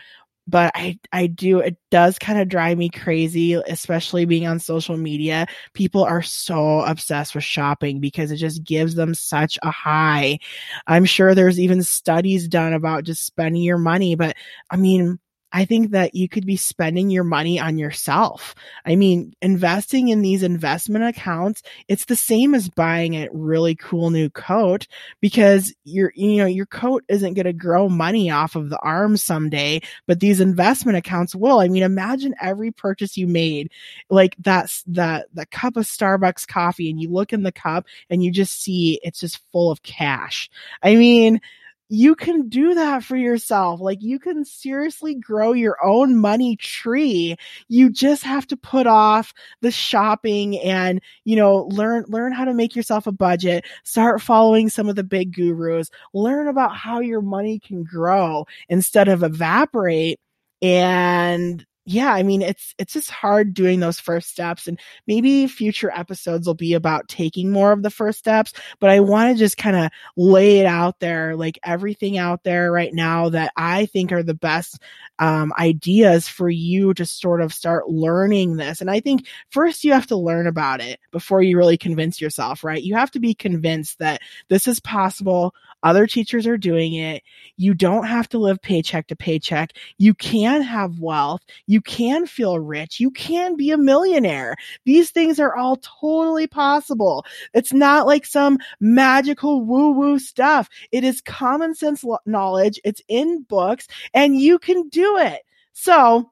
but 0.47 0.71
I 0.75 0.99
I 1.11 1.27
do 1.27 1.59
it 1.59 1.77
does 1.89 2.19
kind 2.19 2.39
of 2.39 2.49
drive 2.49 2.77
me 2.77 2.89
crazy, 2.89 3.53
especially 3.53 4.25
being 4.25 4.45
on 4.47 4.59
social 4.59 4.97
media. 4.97 5.47
People 5.73 6.03
are 6.03 6.21
so 6.21 6.81
obsessed 6.81 7.35
with 7.35 7.43
shopping 7.43 7.99
because 7.99 8.31
it 8.31 8.37
just 8.37 8.63
gives 8.63 8.95
them 8.95 9.13
such 9.15 9.57
a 9.63 9.71
high. 9.71 10.39
I'm 10.87 11.05
sure 11.05 11.33
there's 11.35 11.59
even 11.59 11.83
studies 11.83 12.47
done 12.47 12.73
about 12.73 13.05
just 13.05 13.25
spending 13.25 13.61
your 13.63 13.77
money, 13.77 14.15
but 14.15 14.35
I 14.69 14.77
mean, 14.77 15.19
I 15.53 15.65
think 15.65 15.91
that 15.91 16.15
you 16.15 16.27
could 16.27 16.47
be 16.47 16.57
spending 16.57 17.11
your 17.11 17.23
money 17.23 17.59
on 17.59 17.77
yourself. 17.77 18.55
I 18.85 18.95
mean, 18.95 19.35
investing 19.39 20.07
in 20.07 20.23
these 20.23 20.41
investment 20.41 21.05
accounts, 21.05 21.61
it's 21.87 22.05
the 22.05 22.15
same 22.15 22.55
as 22.55 22.69
buying 22.69 23.13
a 23.13 23.29
really 23.31 23.75
cool 23.75 24.09
new 24.09 24.31
coat 24.31 24.87
because 25.21 25.71
your, 25.83 26.11
you 26.15 26.37
know, 26.37 26.47
your 26.47 26.65
coat 26.65 27.03
isn't 27.07 27.35
going 27.35 27.45
to 27.45 27.53
grow 27.53 27.87
money 27.87 28.31
off 28.31 28.55
of 28.55 28.71
the 28.71 28.79
arms 28.79 29.23
someday, 29.23 29.79
but 30.07 30.19
these 30.19 30.41
investment 30.41 30.97
accounts 30.97 31.35
will. 31.35 31.59
I 31.59 31.67
mean, 31.67 31.83
imagine 31.83 32.33
every 32.41 32.71
purchase 32.71 33.15
you 33.15 33.27
made, 33.27 33.71
like 34.09 34.35
that's 34.39 34.83
that, 34.87 35.27
the 35.35 35.45
cup 35.45 35.77
of 35.77 35.85
Starbucks 35.85 36.47
coffee 36.47 36.89
and 36.89 36.99
you 36.99 37.11
look 37.11 37.31
in 37.31 37.43
the 37.43 37.51
cup 37.51 37.85
and 38.09 38.23
you 38.23 38.31
just 38.31 38.59
see 38.59 38.99
it's 39.03 39.19
just 39.19 39.39
full 39.51 39.69
of 39.69 39.83
cash. 39.83 40.49
I 40.81 40.95
mean, 40.95 41.41
you 41.89 42.15
can 42.15 42.49
do 42.49 42.73
that 42.73 43.03
for 43.03 43.15
yourself. 43.15 43.79
Like 43.79 44.01
you 44.01 44.17
can 44.19 44.45
seriously 44.45 45.15
grow 45.15 45.53
your 45.53 45.77
own 45.83 46.17
money 46.17 46.55
tree. 46.55 47.35
You 47.67 47.89
just 47.89 48.23
have 48.23 48.47
to 48.47 48.57
put 48.57 48.87
off 48.87 49.33
the 49.61 49.71
shopping 49.71 50.57
and, 50.59 51.01
you 51.25 51.35
know, 51.35 51.67
learn, 51.71 52.05
learn 52.07 52.31
how 52.31 52.45
to 52.45 52.53
make 52.53 52.75
yourself 52.75 53.05
a 53.05 53.11
budget, 53.11 53.65
start 53.83 54.21
following 54.21 54.69
some 54.69 54.89
of 54.89 54.95
the 54.95 55.03
big 55.03 55.33
gurus, 55.33 55.89
learn 56.13 56.47
about 56.47 56.75
how 56.75 56.99
your 56.99 57.21
money 57.21 57.59
can 57.59 57.83
grow 57.83 58.45
instead 58.69 59.07
of 59.07 59.23
evaporate 59.23 60.19
and 60.61 61.65
yeah, 61.85 62.13
I 62.13 62.23
mean, 62.23 62.41
it's, 62.41 62.73
it's 62.77 62.93
just 62.93 63.11
hard 63.11 63.53
doing 63.53 63.79
those 63.79 63.99
first 63.99 64.29
steps 64.29 64.67
and 64.67 64.79
maybe 65.05 65.47
future 65.47 65.91
episodes 65.91 66.47
will 66.47 66.53
be 66.53 66.73
about 66.73 67.09
taking 67.09 67.51
more 67.51 67.73
of 67.73 67.83
the 67.83 67.89
first 67.89 68.19
steps, 68.19 68.53
but 68.79 68.89
I 68.89 69.01
want 69.01 69.33
to 69.33 69.39
just 69.39 69.57
kind 69.57 69.75
of 69.75 69.91
lay 70.15 70.59
it 70.59 70.65
out 70.65 70.99
there, 70.99 71.35
like 71.35 71.59
everything 71.63 72.17
out 72.17 72.43
there 72.43 72.71
right 72.71 72.93
now 72.93 73.29
that 73.29 73.51
I 73.57 73.85
think 73.87 74.11
are 74.13 74.23
the 74.23 74.33
best, 74.33 74.79
um, 75.19 75.51
ideas 75.59 76.27
for 76.27 76.49
you 76.49 76.93
to 76.93 77.05
sort 77.05 77.41
of 77.41 77.53
start 77.53 77.89
learning 77.89 78.55
this. 78.55 78.79
And 78.79 78.89
I 78.89 79.01
think 79.01 79.27
first 79.49 79.83
you 79.83 79.91
have 79.93 80.07
to 80.07 80.15
learn 80.15 80.47
about 80.47 80.81
it 80.81 80.99
before 81.11 81.41
you 81.41 81.57
really 81.57 81.77
convince 81.77 82.21
yourself, 82.21 82.63
right? 82.63 82.81
You 82.81 82.95
have 82.95 83.11
to 83.11 83.19
be 83.19 83.33
convinced 83.33 83.99
that 83.99 84.21
this 84.49 84.67
is 84.67 84.79
possible. 84.79 85.53
Other 85.83 86.07
teachers 86.07 86.47
are 86.47 86.57
doing 86.57 86.93
it. 86.93 87.23
You 87.57 87.73
don't 87.73 88.05
have 88.05 88.29
to 88.29 88.37
live 88.37 88.61
paycheck 88.61 89.07
to 89.07 89.15
paycheck. 89.17 89.73
You 89.97 90.13
can 90.13 90.61
have 90.61 90.99
wealth. 90.99 91.41
You 91.67 91.72
can 91.81 92.25
feel 92.25 92.59
rich. 92.59 92.99
You 92.99 93.11
can 93.11 93.55
be 93.55 93.71
a 93.71 93.77
millionaire. 93.77 94.55
These 94.85 95.11
things 95.11 95.39
are 95.39 95.55
all 95.55 95.77
totally 95.77 96.47
possible. 96.47 97.25
It's 97.53 97.73
not 97.73 98.07
like 98.07 98.25
some 98.25 98.57
magical 98.79 99.63
woo 99.63 99.91
woo 99.91 100.19
stuff. 100.19 100.69
It 100.91 101.03
is 101.03 101.21
common 101.21 101.75
sense 101.75 102.03
knowledge. 102.25 102.79
It's 102.83 103.01
in 103.07 103.43
books 103.43 103.87
and 104.13 104.39
you 104.39 104.59
can 104.59 104.89
do 104.89 105.17
it. 105.17 105.41
So 105.73 106.31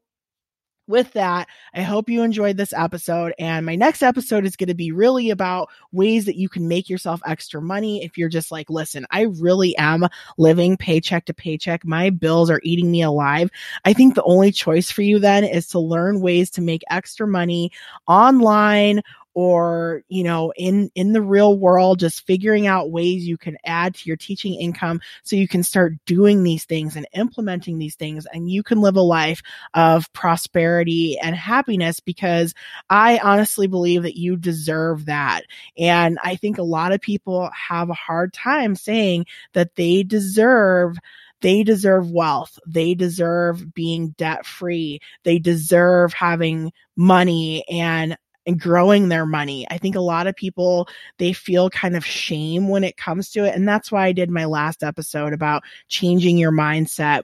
with 0.91 1.13
that, 1.13 1.47
I 1.73 1.81
hope 1.81 2.09
you 2.09 2.21
enjoyed 2.21 2.57
this 2.57 2.73
episode. 2.73 3.33
And 3.39 3.65
my 3.65 3.75
next 3.75 4.03
episode 4.03 4.45
is 4.45 4.55
going 4.55 4.67
to 4.67 4.75
be 4.75 4.91
really 4.91 5.31
about 5.31 5.69
ways 5.91 6.25
that 6.25 6.37
you 6.37 6.49
can 6.49 6.67
make 6.67 6.89
yourself 6.89 7.21
extra 7.25 7.61
money 7.61 8.03
if 8.03 8.17
you're 8.17 8.29
just 8.29 8.51
like, 8.51 8.69
listen, 8.69 9.07
I 9.09 9.21
really 9.21 9.75
am 9.77 10.07
living 10.37 10.77
paycheck 10.77 11.25
to 11.25 11.33
paycheck. 11.33 11.83
My 11.83 12.11
bills 12.11 12.51
are 12.51 12.61
eating 12.63 12.91
me 12.91 13.01
alive. 13.01 13.49
I 13.85 13.93
think 13.93 14.13
the 14.13 14.23
only 14.23 14.51
choice 14.51 14.91
for 14.91 15.01
you 15.01 15.17
then 15.17 15.43
is 15.43 15.67
to 15.69 15.79
learn 15.79 16.21
ways 16.21 16.51
to 16.51 16.61
make 16.61 16.83
extra 16.91 17.27
money 17.27 17.71
online 18.07 19.01
or 19.33 20.03
you 20.09 20.23
know 20.23 20.51
in 20.55 20.89
in 20.95 21.13
the 21.13 21.21
real 21.21 21.57
world 21.57 21.99
just 21.99 22.25
figuring 22.25 22.67
out 22.67 22.91
ways 22.91 23.25
you 23.25 23.37
can 23.37 23.57
add 23.65 23.95
to 23.95 24.07
your 24.07 24.17
teaching 24.17 24.55
income 24.55 24.99
so 25.23 25.35
you 25.35 25.47
can 25.47 25.63
start 25.63 25.93
doing 26.05 26.43
these 26.43 26.65
things 26.65 26.95
and 26.95 27.07
implementing 27.13 27.77
these 27.77 27.95
things 27.95 28.27
and 28.33 28.49
you 28.49 28.63
can 28.63 28.81
live 28.81 28.95
a 28.95 29.01
life 29.01 29.41
of 29.73 30.11
prosperity 30.13 31.17
and 31.19 31.35
happiness 31.35 31.99
because 31.99 32.53
i 32.89 33.19
honestly 33.19 33.67
believe 33.67 34.03
that 34.03 34.17
you 34.17 34.35
deserve 34.35 35.05
that 35.05 35.43
and 35.77 36.17
i 36.23 36.35
think 36.35 36.57
a 36.57 36.63
lot 36.63 36.91
of 36.91 36.99
people 36.99 37.49
have 37.53 37.89
a 37.89 37.93
hard 37.93 38.33
time 38.33 38.75
saying 38.75 39.25
that 39.53 39.75
they 39.75 40.03
deserve 40.03 40.97
they 41.41 41.63
deserve 41.63 42.11
wealth. 42.11 42.59
They 42.67 42.93
deserve 42.93 43.73
being 43.73 44.09
debt 44.11 44.45
free. 44.45 45.01
They 45.23 45.39
deserve 45.39 46.13
having 46.13 46.71
money 46.95 47.67
and 47.67 48.15
and 48.45 48.59
growing 48.59 49.09
their 49.09 49.25
money. 49.25 49.67
I 49.69 49.77
think 49.77 49.95
a 49.95 50.01
lot 50.01 50.27
of 50.27 50.35
people, 50.35 50.87
they 51.17 51.33
feel 51.33 51.69
kind 51.69 51.95
of 51.95 52.05
shame 52.05 52.67
when 52.67 52.83
it 52.83 52.97
comes 52.97 53.29
to 53.31 53.45
it. 53.45 53.55
And 53.55 53.67
that's 53.67 53.91
why 53.91 54.05
I 54.05 54.11
did 54.11 54.29
my 54.29 54.45
last 54.45 54.83
episode 54.83 55.33
about 55.33 55.63
changing 55.87 56.37
your 56.37 56.51
mindset. 56.51 57.23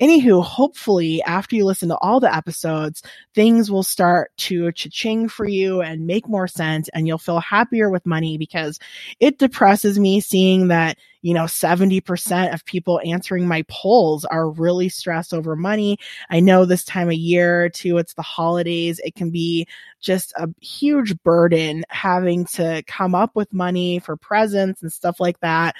Anywho, 0.00 0.42
hopefully 0.42 1.22
after 1.22 1.56
you 1.56 1.64
listen 1.64 1.88
to 1.88 1.98
all 1.98 2.20
the 2.20 2.34
episodes, 2.34 3.02
things 3.34 3.70
will 3.70 3.82
start 3.82 4.30
to 4.38 4.70
cha-ching 4.72 5.28
for 5.28 5.46
you 5.46 5.80
and 5.80 6.06
make 6.06 6.28
more 6.28 6.48
sense 6.48 6.88
and 6.90 7.06
you'll 7.06 7.18
feel 7.18 7.40
happier 7.40 7.90
with 7.90 8.04
money 8.06 8.38
because 8.38 8.78
it 9.20 9.38
depresses 9.38 9.98
me 9.98 10.20
seeing 10.20 10.68
that 10.68 10.98
you 11.28 11.34
know, 11.34 11.44
70% 11.44 12.54
of 12.54 12.64
people 12.64 13.02
answering 13.04 13.46
my 13.46 13.62
polls 13.68 14.24
are 14.24 14.48
really 14.48 14.88
stressed 14.88 15.34
over 15.34 15.54
money. 15.54 15.98
I 16.30 16.40
know 16.40 16.64
this 16.64 16.84
time 16.84 17.08
of 17.08 17.16
year 17.16 17.68
too, 17.68 17.98
it's 17.98 18.14
the 18.14 18.22
holidays. 18.22 18.98
It 19.04 19.14
can 19.14 19.28
be 19.28 19.68
just 20.00 20.32
a 20.36 20.48
huge 20.62 21.22
burden 21.24 21.84
having 21.90 22.46
to 22.46 22.82
come 22.86 23.14
up 23.14 23.36
with 23.36 23.52
money 23.52 23.98
for 23.98 24.16
presents 24.16 24.80
and 24.80 24.90
stuff 24.90 25.20
like 25.20 25.38
that. 25.40 25.76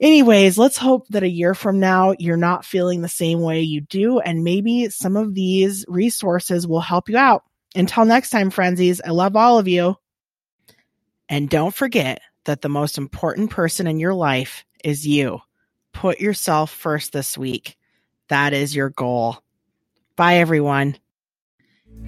Anyways, 0.00 0.58
let's 0.58 0.76
hope 0.76 1.06
that 1.10 1.22
a 1.22 1.28
year 1.28 1.54
from 1.54 1.78
now, 1.78 2.16
you're 2.18 2.36
not 2.36 2.64
feeling 2.64 3.02
the 3.02 3.08
same 3.08 3.42
way 3.42 3.60
you 3.60 3.82
do. 3.82 4.18
And 4.18 4.42
maybe 4.42 4.88
some 4.88 5.16
of 5.16 5.32
these 5.34 5.84
resources 5.86 6.66
will 6.66 6.80
help 6.80 7.08
you 7.08 7.16
out. 7.18 7.44
Until 7.76 8.04
next 8.04 8.30
time, 8.30 8.50
frenzies, 8.50 9.00
I 9.00 9.10
love 9.10 9.36
all 9.36 9.60
of 9.60 9.68
you. 9.68 9.94
And 11.28 11.48
don't 11.48 11.72
forget 11.72 12.20
that 12.46 12.62
the 12.62 12.68
most 12.68 12.98
important 12.98 13.50
person 13.50 13.86
in 13.86 14.00
your 14.00 14.14
life 14.14 14.64
is 14.82 15.06
you. 15.06 15.40
Put 15.92 16.20
yourself 16.20 16.70
first 16.70 17.12
this 17.12 17.38
week. 17.38 17.76
That 18.28 18.52
is 18.52 18.74
your 18.74 18.90
goal. 18.90 19.38
Bye, 20.16 20.36
everyone. 20.36 20.96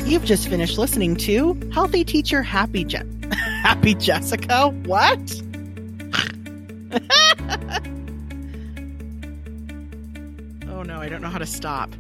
You've 0.05 0.25
just 0.25 0.49
finished 0.49 0.79
listening 0.79 1.17
to 1.17 1.59
Healthy 1.73 2.05
Teacher 2.05 2.43
Happy 2.43 2.85
Je- 2.85 3.03
Happy 3.63 3.95
Jessica. 3.95 4.69
What? 4.85 5.19
oh 10.69 10.83
no, 10.83 11.01
I 11.01 11.09
don't 11.09 11.21
know 11.21 11.29
how 11.29 11.39
to 11.39 11.47
stop. 11.47 11.91